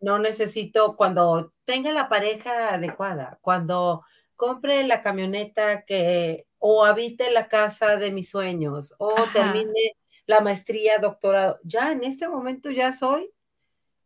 [0.00, 4.04] no necesito cuando tenga la pareja adecuada, cuando
[4.36, 10.98] compre la camioneta que o habite la casa de mis sueños o termine la maestría,
[10.98, 11.58] doctorado.
[11.64, 13.30] Ya en este momento ya soy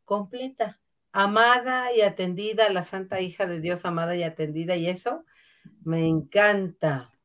[0.05, 0.80] completa,
[1.12, 5.24] amada y atendida, la santa hija de Dios, amada y atendida, y eso
[5.84, 7.16] me encanta.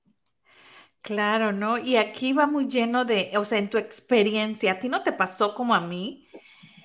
[1.01, 1.77] Claro, ¿no?
[1.77, 5.11] Y aquí va muy lleno de, o sea, en tu experiencia, ¿a ti no te
[5.11, 6.27] pasó como a mí?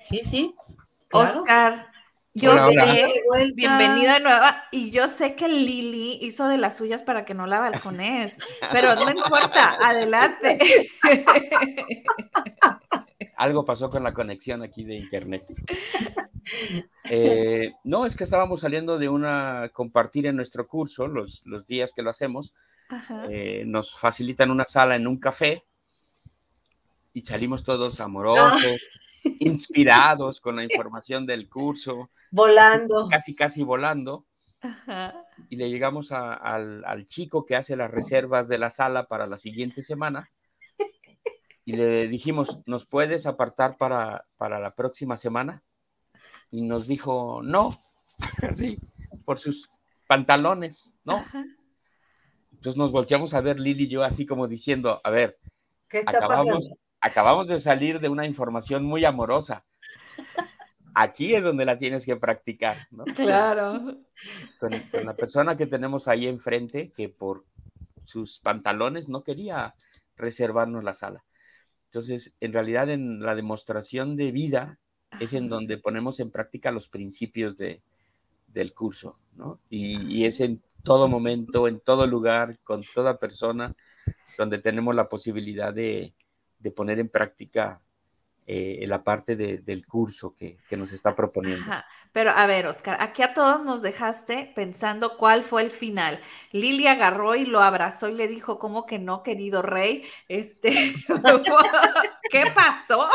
[0.01, 0.55] Sí, sí.
[1.11, 1.87] Oscar,
[2.33, 3.13] yo sé,
[3.55, 7.59] bienvenida nueva, y yo sé que Lili hizo de las suyas para que no la
[7.59, 8.37] balcones,
[8.71, 10.57] pero no importa, adelante.
[13.37, 15.45] Algo pasó con la conexión aquí de internet.
[17.09, 21.93] Eh, no, es que estábamos saliendo de una compartir en nuestro curso, los, los días
[21.93, 22.53] que lo hacemos,
[23.29, 25.65] eh, nos facilitan una sala en un café
[27.13, 28.81] y salimos todos amorosos
[29.39, 32.11] inspirados con la información del curso.
[32.31, 33.07] Volando.
[33.09, 34.25] Casi, casi volando.
[35.49, 39.83] Y le llegamos al, chico que hace las reservas de la sala para la siguiente
[39.83, 40.29] semana.
[41.63, 45.63] Y le dijimos, ¿nos puedes apartar para, para la próxima semana?
[46.49, 47.83] Y nos dijo, no,
[48.55, 48.79] sí,
[49.25, 49.69] por sus
[50.07, 51.25] pantalones, ¿no?
[52.57, 55.37] Entonces nos volteamos a ver Lili y yo así como diciendo, a ver,
[55.87, 59.63] ¿Qué está acabamos, acabamos de salir de una información muy amorosa.
[60.95, 63.05] Aquí es donde la tienes que practicar, ¿no?
[63.15, 63.99] Claro.
[64.59, 64.71] Con,
[65.05, 67.45] la persona que tenemos ahí enfrente, que por
[68.05, 69.75] sus pantalones no quería
[70.15, 71.23] reservarnos la sala.
[71.89, 74.79] Entonces, en realidad, en la demostración de vida
[75.19, 77.81] es en donde ponemos en práctica los principios de,
[78.47, 79.59] del curso, ¿no?
[79.69, 83.75] Y, y, es en todo momento, en todo lugar, con toda persona,
[84.37, 86.13] donde tenemos la posibilidad de,
[86.59, 87.81] de poner en práctica
[88.49, 91.65] eh, la parte del curso que, nos está proponiendo.
[92.13, 96.21] Pero a ver, Oscar, aquí a todos nos dejaste pensando cuál fue el final.
[96.53, 100.05] Lili agarró y lo abrazó y le dijo, ¿cómo que no, querido rey?
[100.29, 100.71] Este,
[102.31, 103.09] ¿qué pasó?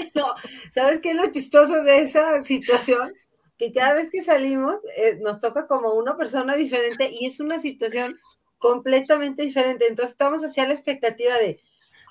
[0.72, 3.14] ¿Sabes qué es lo chistoso de esa situación?
[3.58, 7.58] Que cada vez que salimos eh, nos toca como una persona diferente y es una
[7.58, 8.18] situación
[8.58, 9.86] completamente diferente.
[9.86, 11.60] Entonces estamos hacia la expectativa de,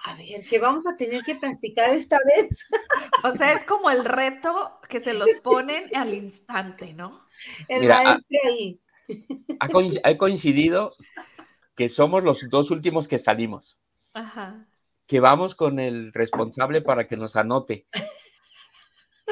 [0.04, 2.68] a ver, ¿qué vamos a tener que practicar esta vez.
[3.24, 7.26] O sea, es como el reto que se los ponen al instante, ¿no?
[7.68, 8.80] El maestro ahí.
[10.04, 10.93] Ha coincidido
[11.76, 13.80] que somos los dos últimos que salimos.
[14.14, 14.68] Ajá.
[15.08, 17.88] Que vamos con el responsable para que nos anote.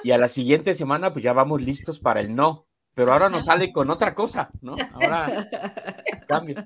[0.03, 2.65] Y a la siguiente semana, pues ya vamos listos para el no.
[2.93, 4.75] Pero ahora nos sale con otra cosa, ¿no?
[4.93, 5.47] Ahora
[6.25, 6.65] cambio.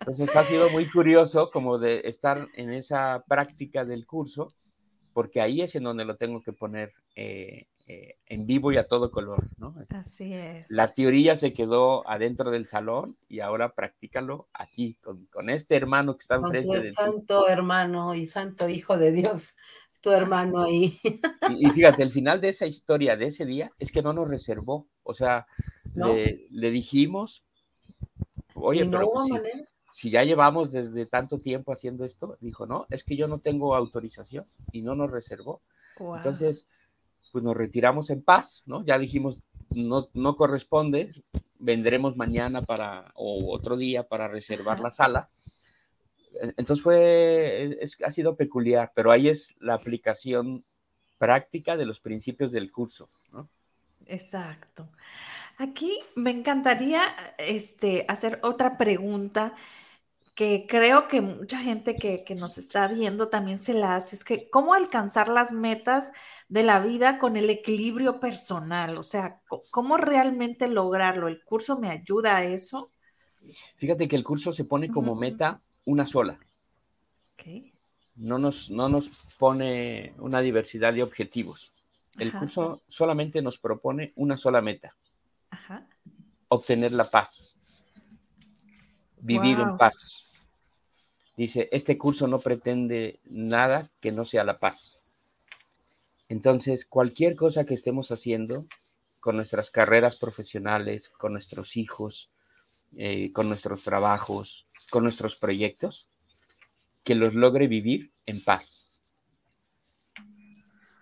[0.00, 4.48] Entonces ha sido muy curioso como de estar en esa práctica del curso,
[5.12, 8.86] porque ahí es en donde lo tengo que poner eh, eh, en vivo y a
[8.86, 9.74] todo color, ¿no?
[9.90, 10.70] Así es.
[10.70, 14.98] La teoría se quedó adentro del salón y ahora practícalo aquí,
[15.30, 19.56] con, este hermano que está enfrente de santo hermano y santo hijo de Dios,
[20.04, 21.00] tu hermano ahí.
[21.50, 24.86] Y, fíjate, el final de esa historia, de ese día, es que no nos reservó,
[25.02, 25.46] o sea,
[25.94, 27.42] le, le dijimos,
[28.54, 29.28] Oye, pero pues
[29.92, 33.74] si ya llevamos desde tanto tiempo haciendo esto, dijo, no, es que yo no tengo
[33.74, 35.60] autorización y no nos reservó.
[36.16, 36.66] Entonces,
[37.32, 38.84] pues nos retiramos en paz, ¿no?
[38.84, 39.40] Ya dijimos,
[39.70, 41.10] no, no corresponde,
[41.58, 45.28] vendremos mañana para, o otro día para reservar la sala.
[46.56, 50.64] Entonces fue, ha sido peculiar, pero ahí es la aplicación
[51.18, 53.48] práctica de los principios del curso, ¿no?
[54.06, 54.90] Exacto.
[55.56, 57.02] Aquí me encantaría
[57.38, 59.54] este, hacer otra pregunta
[60.34, 64.50] que creo que mucha gente que, nos está viendo también se la hace, es que
[64.50, 66.10] cómo alcanzar las metas
[66.48, 71.28] de la vida con el equilibrio personal, o sea, cómo realmente lograrlo.
[71.28, 72.90] ¿El curso me ayuda a eso?
[73.76, 76.38] Fíjate que el curso se pone como meta una sola.
[78.16, 79.08] No, nos, no nos
[79.38, 81.72] pone una diversidad de objetivos.
[82.18, 84.96] El curso solamente nos propone una sola meta.
[86.48, 87.58] Obtener la paz.
[89.18, 90.24] Vivir en paz.
[91.36, 95.00] Dice, este curso no pretende nada que no sea la paz.
[96.28, 98.66] Entonces, cualquier cosa que estemos haciendo
[99.18, 102.30] con nuestras carreras profesionales, con nuestros hijos,
[102.96, 106.06] eh, con nuestros trabajos, con nuestros proyectos,
[107.02, 108.92] que los logre vivir en paz.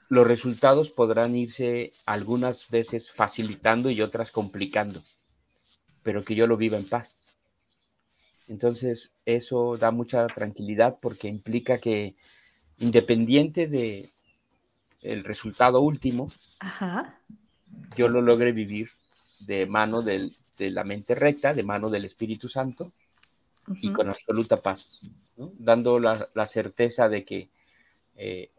[0.09, 5.03] Los resultados podrán irse algunas veces facilitando y otras complicando,
[6.03, 7.27] pero que yo lo viva en paz.
[8.49, 12.15] Entonces, eso da mucha tranquilidad porque implica que
[12.79, 14.09] independiente de
[15.03, 16.33] el resultado último,
[17.95, 18.89] yo lo logre vivir
[19.41, 22.95] de mano de la mente recta, de mano del Espíritu Santo
[23.81, 25.01] y con absoluta paz,
[25.37, 27.51] dando la, certeza de que,
[28.17, 28.51] eh,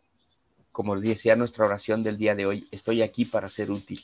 [0.72, 4.02] como decía nuestra oración del día de hoy, estoy aquí para ser útil.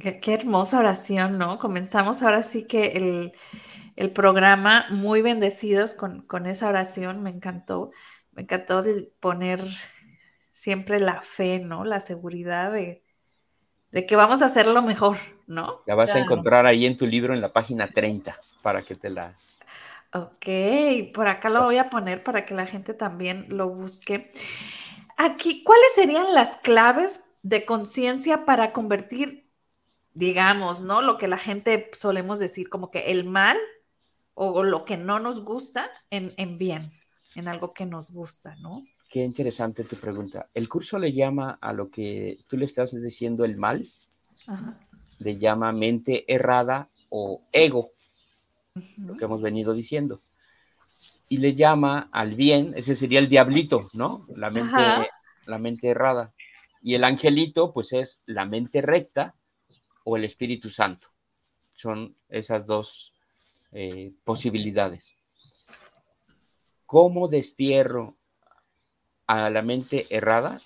[0.00, 1.58] Qué, qué hermosa oración, ¿no?
[1.58, 3.32] Comenzamos ahora sí que el,
[3.96, 7.90] el programa, muy bendecidos con, esa oración, me encantó,
[8.32, 8.82] me encantó
[9.20, 9.60] poner
[10.50, 11.84] siempre la fe, ¿no?
[11.84, 13.03] La seguridad de,
[14.02, 15.16] que vamos a hacer lo mejor,
[15.46, 15.82] ¿no?
[15.86, 19.08] La vas a encontrar ahí en tu libro en la página 30 para que te
[19.08, 19.36] la...
[20.12, 20.46] Ok,
[21.12, 24.32] por acá lo voy a poner para que la gente también lo busque.
[25.16, 29.48] Aquí, ¿cuáles serían las claves de conciencia para convertir,
[30.12, 31.02] digamos, ¿no?
[31.02, 33.58] Lo que la gente solemos decir como que el mal
[34.34, 36.90] o, lo que no nos gusta en, bien,
[37.34, 38.82] en algo que nos gusta, ¿no?
[39.14, 40.48] Qué interesante tu pregunta.
[40.54, 43.86] El curso le llama a lo que tú le estás diciendo el mal,
[45.20, 47.92] le llama mente errada o ego,
[48.96, 50.20] lo que hemos venido diciendo.
[51.28, 54.26] Y le llama al bien, ese sería el diablito, ¿no?
[54.34, 54.82] La mente,
[55.46, 56.32] la mente errada.
[56.82, 59.36] Y el angelito, pues es la mente recta
[60.02, 61.06] o el Espíritu Santo.
[61.76, 63.14] Son esas dos
[63.70, 65.14] eh, posibilidades.
[66.84, 68.16] ¿Cómo destierro
[69.26, 70.60] a la mente errada?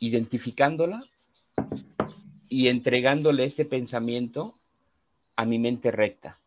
[0.00, 1.04] Identificándola
[2.48, 4.58] y entregándole este pensamiento
[5.36, 6.38] a mi mente recta.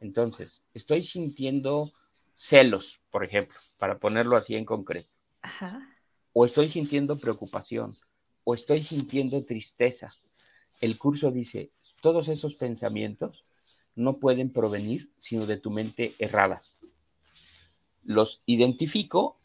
[0.00, 1.92] Entonces, estoy sintiendo
[2.34, 5.10] celos, por ejemplo, para ponerlo así en concreto.
[6.32, 7.96] O estoy sintiendo preocupación,
[8.44, 10.14] o estoy sintiendo tristeza.
[10.80, 13.44] El curso dice, todos esos pensamientos
[13.96, 16.62] no pueden provenir sino de tu mente errada.
[18.04, 19.36] Los identifico,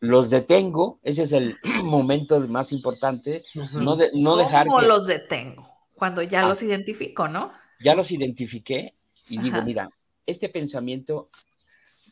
[0.00, 5.68] los detengo, ese es el momento más importante, no, no dejar ¿Cómo los detengo?
[5.94, 6.48] Cuando ya ah.
[6.48, 7.52] los identifico, ¿no?
[7.80, 8.94] Ya los identifiqué
[9.28, 9.90] y digo, mira,
[10.26, 11.30] este pensamiento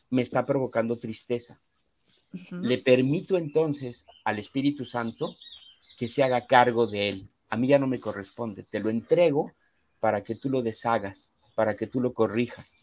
[0.09, 1.59] me está provocando tristeza.
[2.51, 5.35] Le permito entonces al Espíritu Santo
[5.97, 7.29] que se haga cargo de él.
[7.49, 9.51] A mí ya no me corresponde, te lo entrego
[9.99, 12.78] para que tú lo deshagas, para que tú lo corrijas.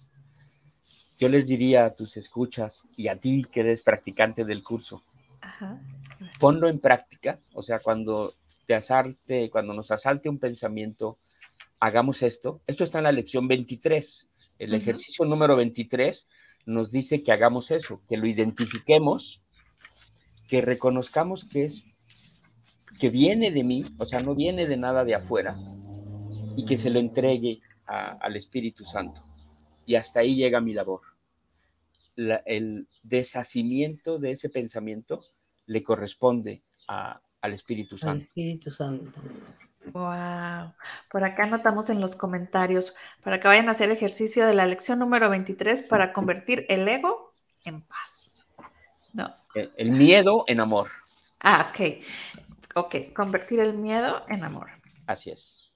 [1.19, 5.03] Yo les diría a tus escuchas y a ti que eres practicante del curso,
[6.39, 8.35] ponlo en práctica, o sea, cuando
[8.67, 11.19] te asalte, cuando nos asalte un pensamiento,
[11.81, 12.61] hagamos esto.
[12.67, 14.29] Esto está en la lección 23.
[14.59, 16.29] El ejercicio número 23
[16.67, 19.41] nos dice que hagamos eso, que lo identifiquemos,
[20.49, 21.85] que reconozcamos que es
[22.99, 25.57] que viene de mí, o sea, no viene de nada de afuera,
[26.57, 29.26] y que se lo entregue al Espíritu Santo.
[29.87, 31.01] Y hasta ahí llega mi labor.
[32.17, 35.21] el deshacimiento de ese pensamiento
[35.67, 38.13] le corresponde al Espíritu Santo.
[38.13, 39.21] Al Espíritu Santo.
[39.93, 40.75] Wow.
[41.11, 44.99] Por acá anotamos en los comentarios para que vayan a hacer ejercicio de la lección
[44.99, 47.33] número 23 para convertir el ego
[47.65, 48.45] en paz.
[49.13, 49.35] No.
[49.55, 50.91] El, miedo en amor.
[51.41, 52.05] Ah, ok.
[52.75, 54.71] Ok, convertir el miedo en amor.
[55.07, 55.73] Así es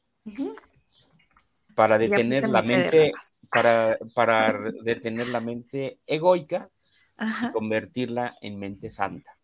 [1.81, 3.13] para detener la mente,
[3.53, 6.71] para, para detener la mente egoica
[7.19, 9.37] y convertirla en mente santa.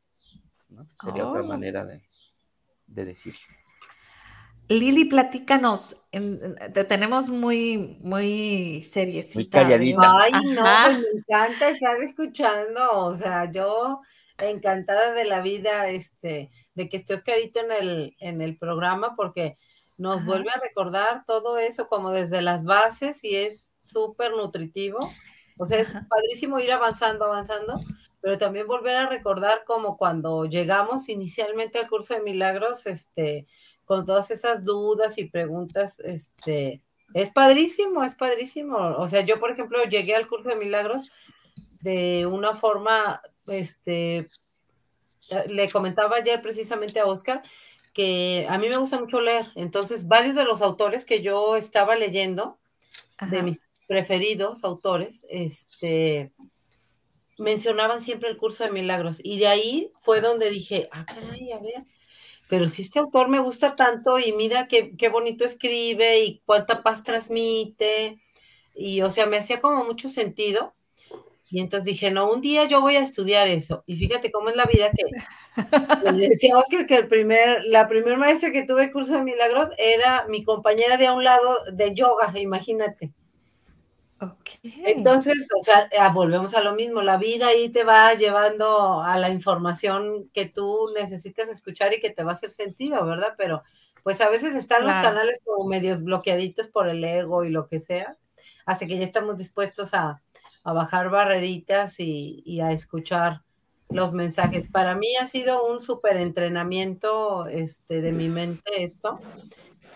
[1.00, 1.46] Sería otra oh.
[1.46, 2.02] manera de,
[2.86, 3.40] de decirlo.
[4.68, 9.59] Lili, platícanos, te tenemos muy, muy seriecita.
[9.59, 10.12] Muy calladita.
[10.20, 14.00] Ay, no, pues me encanta estar escuchando, o sea, yo
[14.38, 19.57] encantada de la vida, este, de que esté Oscarito en el, en el programa, porque
[19.98, 24.99] nos vuelve a recordar todo eso como desde las bases y es súper nutritivo.
[25.59, 27.80] O sea, es padrísimo ir avanzando, avanzando,
[28.20, 33.47] pero también volver a recordar como cuando llegamos inicialmente al curso de milagros, este,
[33.84, 36.82] con todas esas dudas y preguntas, este,
[37.14, 38.76] es padrísimo, es padrísimo.
[38.76, 41.11] O sea, yo, por ejemplo, llegué al curso de milagros
[41.80, 44.28] de una forma, este,
[45.49, 47.43] le comentaba ayer precisamente a Oscar
[47.93, 51.97] que a mí me gusta mucho leer, entonces varios de los autores que yo estaba
[51.97, 52.59] leyendo,
[53.30, 56.32] de mis preferidos autores, este,
[57.39, 61.59] mencionaban siempre el curso de milagros y de ahí fue donde dije, ah, caray, a
[61.59, 61.84] ver,
[62.49, 66.82] pero si este autor me gusta tanto y mira qué, qué bonito escribe y cuánta
[66.82, 68.18] paz transmite,
[68.74, 70.74] y o sea, me hacía como mucho sentido
[71.49, 73.84] y entonces dije, no, un día yo voy a estudiar eso.
[73.87, 75.05] Y fíjate cómo es la vida que
[76.12, 80.26] le decía Oscar que el primer, la primer maestra que tuve curso de milagros era
[80.28, 83.12] mi compañera de a un lado de yoga, imagínate.
[84.19, 84.73] Okay.
[84.87, 89.19] Entonces, o sea, ah, volvemos a lo mismo, la vida ahí te va llevando a
[89.19, 93.35] la información que tú necesitas escuchar y que te va a hacer sentido, ¿verdad?
[93.37, 93.62] Pero
[94.03, 97.81] pues a veces están los canales como medios bloqueaditos por el ego y lo que
[97.81, 98.17] sea,
[98.64, 100.23] hace que ya estamos dispuestos a,
[100.67, 103.43] a bajar barreritas y, a escuchar
[103.89, 104.69] los mensajes.
[104.69, 109.21] Para mí ha sido un súper entrenamiento este, de mi mente esto,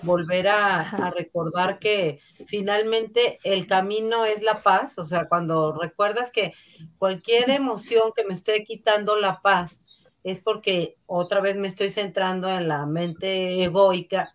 [0.02, 6.54] volver a, recordar que finalmente el camino es la paz, o sea, cuando recuerdas que
[6.98, 9.80] cualquier emoción que me esté quitando la paz
[10.22, 14.34] es porque otra vez me estoy centrando en la mente egoica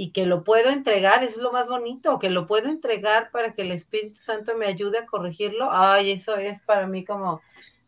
[0.00, 3.54] y que lo puedo entregar, eso es lo más bonito, que lo puedo entregar para
[3.54, 5.70] que el Espíritu Santo me ayude a corregirlo.
[5.72, 7.40] Ay, eso es para mí como,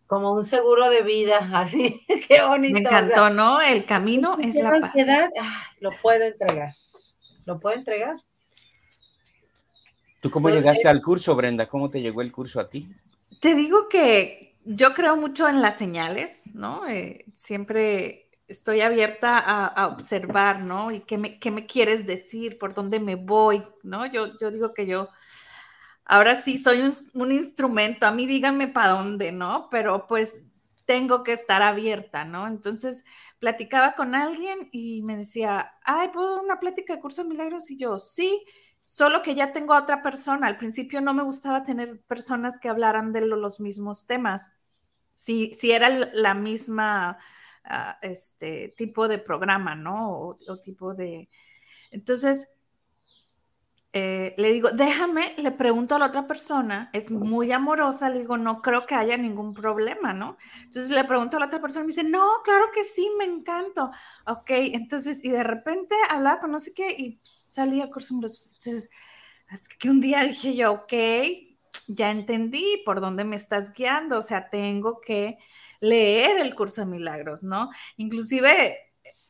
[0.08, 2.74] como un seguro de vida, así, qué bonito.
[2.74, 3.60] Me encantó, ¿no?
[3.60, 5.30] El camino es la ansiedad,
[5.78, 6.74] lo puedo entregar,
[7.44, 8.16] lo puedo entregar.
[10.20, 11.66] ¿Tú cómo llegaste al curso, Brenda?
[11.66, 12.94] ¿Cómo te llegó el curso a ti?
[13.40, 16.86] Te digo que yo creo mucho en las señales, ¿no?
[16.86, 20.90] Eh, siempre estoy abierta a, observar, ¿no?
[20.90, 24.06] Y qué me, qué me, quieres decir, por dónde me voy, ¿no?
[24.06, 25.08] Yo, yo digo que yo,
[26.04, 26.82] ahora sí, soy
[27.14, 29.68] un, instrumento, a mí díganme para dónde, ¿no?
[29.70, 30.46] Pero pues
[30.90, 32.48] tengo que estar abierta, ¿no?
[32.48, 33.04] Entonces,
[33.38, 37.70] platicaba con alguien y me decía, ay, ¿puedo una plática de curso de milagros?
[37.70, 38.44] Y yo, sí,
[38.86, 40.48] solo que ya tengo a otra persona.
[40.48, 44.52] Al principio no me gustaba tener personas que hablaran de los mismos temas.
[45.14, 47.18] Si, si era la misma
[48.02, 50.34] este tipo de programa, ¿no?
[50.48, 51.28] O, tipo de...
[51.92, 52.52] Entonces,
[53.92, 58.36] eh, le digo, déjame, le pregunto a la otra persona, es muy amorosa, le digo,
[58.36, 60.36] no creo que haya ningún problema, ¿no?
[60.64, 63.90] Entonces le pregunto a la otra persona me dice, no, claro que sí, me encanto.
[64.26, 68.14] Ok, entonces, y de repente hablaba con no sé qué y salía a curso.
[68.14, 68.90] Entonces,
[69.50, 70.92] es que un día dije yo, ok,
[71.88, 75.38] ya entendí por dónde me estás guiando, o sea, tengo que
[75.80, 77.70] leer el curso de milagros, ¿no?
[77.96, 78.76] Inclusive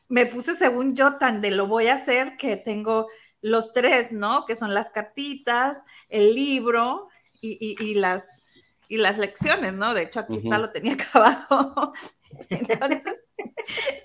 [0.09, 3.07] me puse según yo tan de lo voy a hacer que tengo
[3.41, 4.45] los tres, ¿no?
[4.45, 7.09] Que son las cartitas, el libro
[7.41, 8.49] y, las,
[8.87, 9.93] y las lecciones, ¿no?
[9.93, 11.93] De hecho, aquí está, lo tenía acá abajo.
[12.49, 13.25] entonces,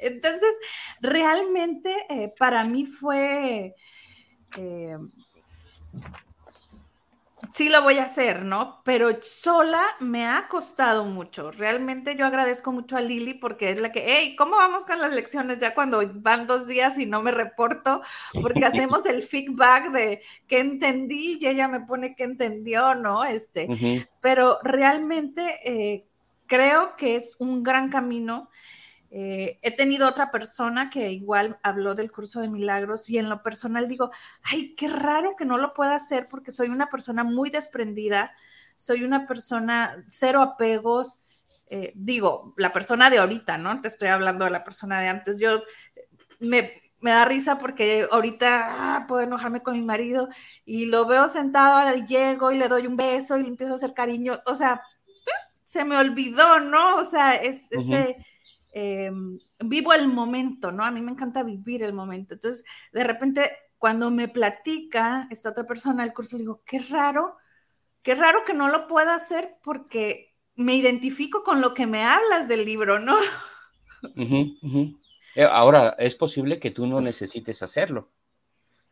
[0.01, 0.59] entonces,
[1.01, 3.75] realmente eh, para mí fue...
[4.57, 4.97] Eh,
[7.53, 8.83] sí lo voy a hacer, ¿no?
[8.85, 11.51] Pero sola me ha costado mucho.
[11.51, 15.13] Realmente yo agradezco mucho a Lili porque es la que, hey, ¿cómo vamos con las
[15.13, 18.03] lecciones ya cuando van dos días y no me reporto?
[18.41, 23.25] Porque hacemos el feedback de qué entendí y ella me pone qué entendió, ¿no?
[23.25, 26.07] Este, pero realmente eh,
[26.47, 28.49] creo que es un gran camino
[29.11, 33.43] eh, he tenido otra persona que igual habló del curso de milagros y en lo
[33.43, 34.11] personal digo,
[34.43, 38.35] ay, qué raro que no lo pueda hacer porque soy una persona muy desprendida,
[38.75, 41.21] soy una persona cero apegos,
[41.69, 43.81] eh, digo, la persona de ahorita, ¿no?
[43.81, 45.39] Te estoy hablando de la persona de antes.
[45.39, 45.63] Yo
[46.41, 50.29] me, da risa porque ahorita ah, puedo enojarme con mi marido
[50.65, 53.95] y lo veo sentado, llego y le doy un beso y le empiezo a hacer
[53.95, 54.83] cariño, o sea,
[55.65, 56.97] se me olvidó, ¿no?
[56.97, 58.17] O sea, es, ese
[58.79, 60.85] Em, vivo el momento, ¿no?
[60.85, 62.35] A mí me encanta vivir el momento.
[62.35, 62.63] Entonces,
[62.93, 67.39] de repente, cuando me platica esta otra persona del curso, le digo, qué raro,
[68.03, 72.49] qué raro que no lo pueda hacer porque me identifico con lo que me hablas
[72.49, 73.17] del libro, ¿no?
[75.35, 78.11] Eh, ahora, es posible que tú no necesites hacerlo,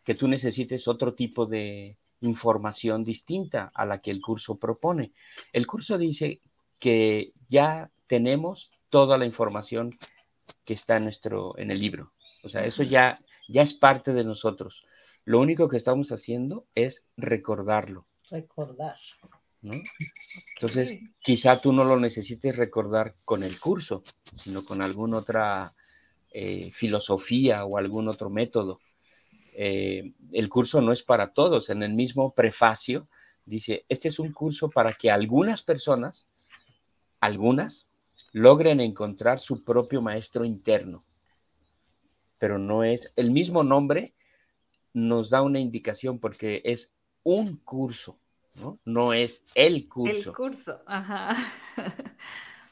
[0.03, 5.13] que tú necesites otro tipo de información distinta a la que el curso propone.
[5.53, 6.41] El curso dice
[6.79, 9.99] que ya tenemos toda la información
[10.65, 12.13] que está en, nuestro, en el libro.
[12.45, 13.19] O sea, eso ya,
[13.49, 14.85] ya es parte de nosotros.
[15.25, 18.07] Lo único que estamos haciendo es recordarlo.
[18.31, 18.95] Recordar.
[19.63, 25.75] Entonces, quizá tú no lo necesites recordar con el curso, sino con alguna otra
[26.31, 28.79] eh, filosofía o algún otro método.
[29.55, 31.69] Eh, el curso no es para todos.
[31.69, 33.09] En el mismo prefacio
[33.45, 36.29] dice, este es un curso para que algunas personas,
[37.19, 37.89] algunas,
[38.35, 41.05] logren encontrar su propio maestro interno.
[42.39, 44.13] Pero no es, el mismo nombre
[44.93, 48.19] nos da una indicación porque es un curso
[48.85, 49.13] ¿no?
[49.13, 50.31] es el curso.
[50.31, 51.37] El curso, ajá.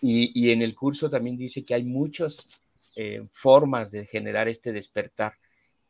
[0.05, 2.49] Y, en el curso también dice que hay muchas
[2.97, 5.35] eh, formas de generar este despertar.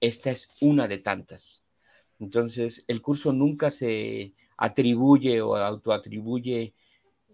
[0.00, 1.64] Esta es una de tantas.
[2.20, 6.74] Entonces, el curso nunca se atribuye o autoatribuye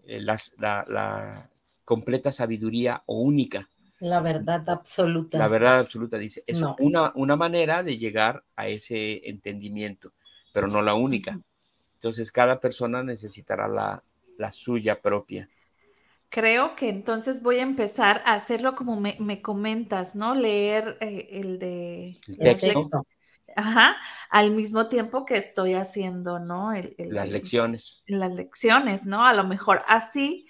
[0.05, 1.51] eh, la,
[1.89, 3.67] completa sabiduría o única.
[4.01, 5.39] La verdad absoluta.
[5.39, 6.45] La verdad absoluta, dice.
[6.47, 10.13] Es una, una manera de llegar a ese entendimiento,
[10.53, 11.41] pero no la única.
[11.95, 15.49] Entonces, cada persona necesitará la, suya propia.
[16.29, 20.35] Creo que entonces voy a empezar a hacerlo como me, comentas, ¿no?
[20.35, 22.19] Leer eh, el de...
[22.39, 23.07] texto.
[23.57, 23.97] Ajá,
[24.29, 26.71] al mismo tiempo que estoy haciendo, ¿no?
[26.99, 28.03] las lecciones.
[28.07, 29.25] Las lecciones, ¿no?
[29.25, 30.47] A lo mejor así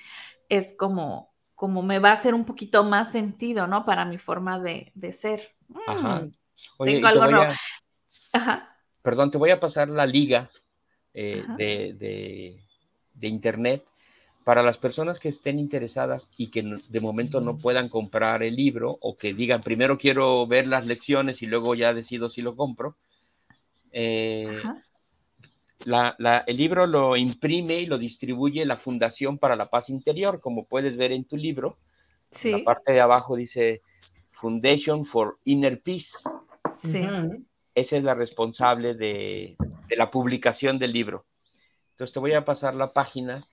[0.49, 3.85] es como, como me va a hacer un poquito más sentido, ¿no?
[3.85, 5.57] Para mi forma de, ser.
[5.87, 6.21] Ajá.
[6.21, 6.33] Mm,
[6.79, 7.53] Oye, tengo algo
[8.33, 8.77] Ajá.
[9.03, 10.51] Perdón, te voy a pasar la liga
[11.15, 13.85] eh, de, Internet
[14.45, 18.97] para las personas que estén interesadas y que de momento no puedan comprar el libro
[19.01, 20.87] o que digan primero quiero ver las
[21.43, 22.97] y luego ya decido si lo compro.
[23.91, 24.63] Eh,
[25.87, 30.97] el libro lo imprime y lo distribuye la Fundación para la Paz Interior, como puedes
[30.97, 31.79] ver en tu libro.
[32.31, 32.53] Sí.
[32.53, 33.81] la parte de abajo dice
[34.31, 36.19] Foundation for Inner Peace.
[36.77, 37.07] Sí
[37.79, 39.57] esa es la responsable de,
[39.97, 41.27] la publicación del libro.
[41.93, 43.47] Entonces te voy a pasar la página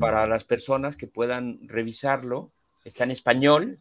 [0.00, 2.52] para las personas que puedan revisarlo.
[2.84, 3.80] Está en español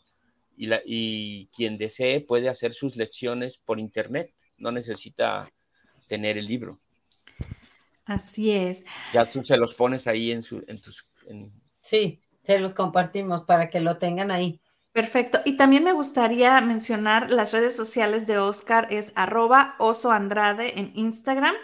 [0.55, 4.33] y, y quien desee puede hacer sus lecciones por internet.
[4.57, 5.47] No necesita
[6.07, 6.79] tener el libro.
[8.05, 8.85] Así es.
[9.13, 11.07] Ya tú se los pones ahí en, su, en tus...
[11.81, 14.61] Sí, se los compartimos para que lo tengan ahí.
[14.91, 15.39] Perfecto.
[15.43, 20.91] Y también me gustaría mencionar las redes sociales de Oscar, es arroba oso andrade en
[20.95, 21.55] Instagram.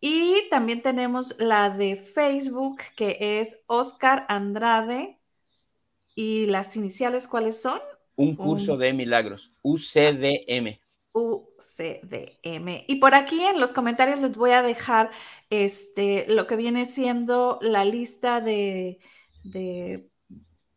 [0.00, 5.18] Y también tenemos la de Facebook, que es Oscar Andrade.
[6.14, 7.78] ¿Y las iniciales cuáles son?
[8.16, 10.81] Un curso de milagros, UCDM.
[11.12, 12.84] UCDM.
[12.86, 15.10] Y por aquí en los comentarios les voy a dejar
[15.50, 18.98] este, lo que viene siendo la lista de,
[19.44, 20.08] de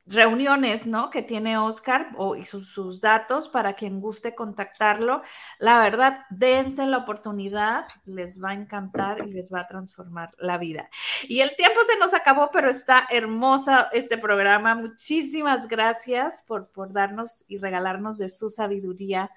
[0.07, 1.09] reuniones, ¿no?
[1.09, 5.21] Que tiene Oscar o, y sus, datos para quien guste contactarlo.
[5.57, 10.57] La verdad, dense la oportunidad, les va a encantar y les va a transformar la
[10.57, 10.89] vida.
[11.23, 14.75] Y el tiempo se nos acabó, pero está hermosa este programa.
[14.75, 19.31] Muchísimas gracias por, por darnos y regalarnos de su sabiduría.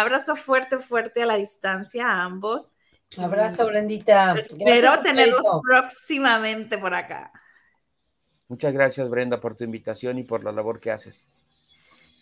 [0.00, 2.72] Abrazo fuerte, fuerte a la distancia a ambos.
[3.16, 4.34] Abrazo, Brendita.
[4.34, 7.32] Espero tenerlos próximamente por acá.
[8.48, 11.26] Muchas gracias, Brenda, por tu invitación y por la labor que haces.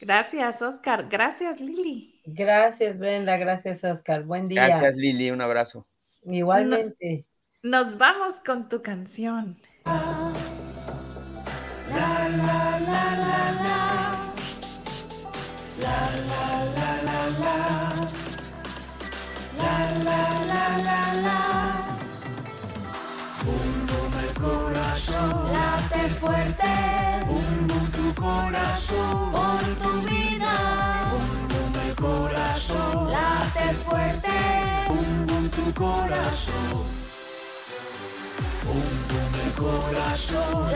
[0.01, 1.09] Gracias, Oscar.
[1.09, 2.21] Gracias, Lili.
[2.25, 3.37] Gracias, Brenda.
[3.37, 4.25] Gracias, Oscar.
[4.25, 4.67] Buen día.
[4.67, 5.31] Gracias, Lili.
[5.31, 5.87] Un abrazo.
[6.25, 7.25] Igualmente.
[7.63, 9.57] nos vamos con tu canción.
[9.85, 9.93] La,
[12.29, 13.66] la, la,
[20.69, 21.97] la, la, la, la.
[24.41, 26.73] corazón late fuerte.
[27.27, 30.55] Bum bum tu corazón por tu vida.
[31.11, 34.37] Bum bum el corazón late fuerte.
[34.89, 36.87] Bum bum tu corazón.
[38.65, 40.67] Bum bum el corazón.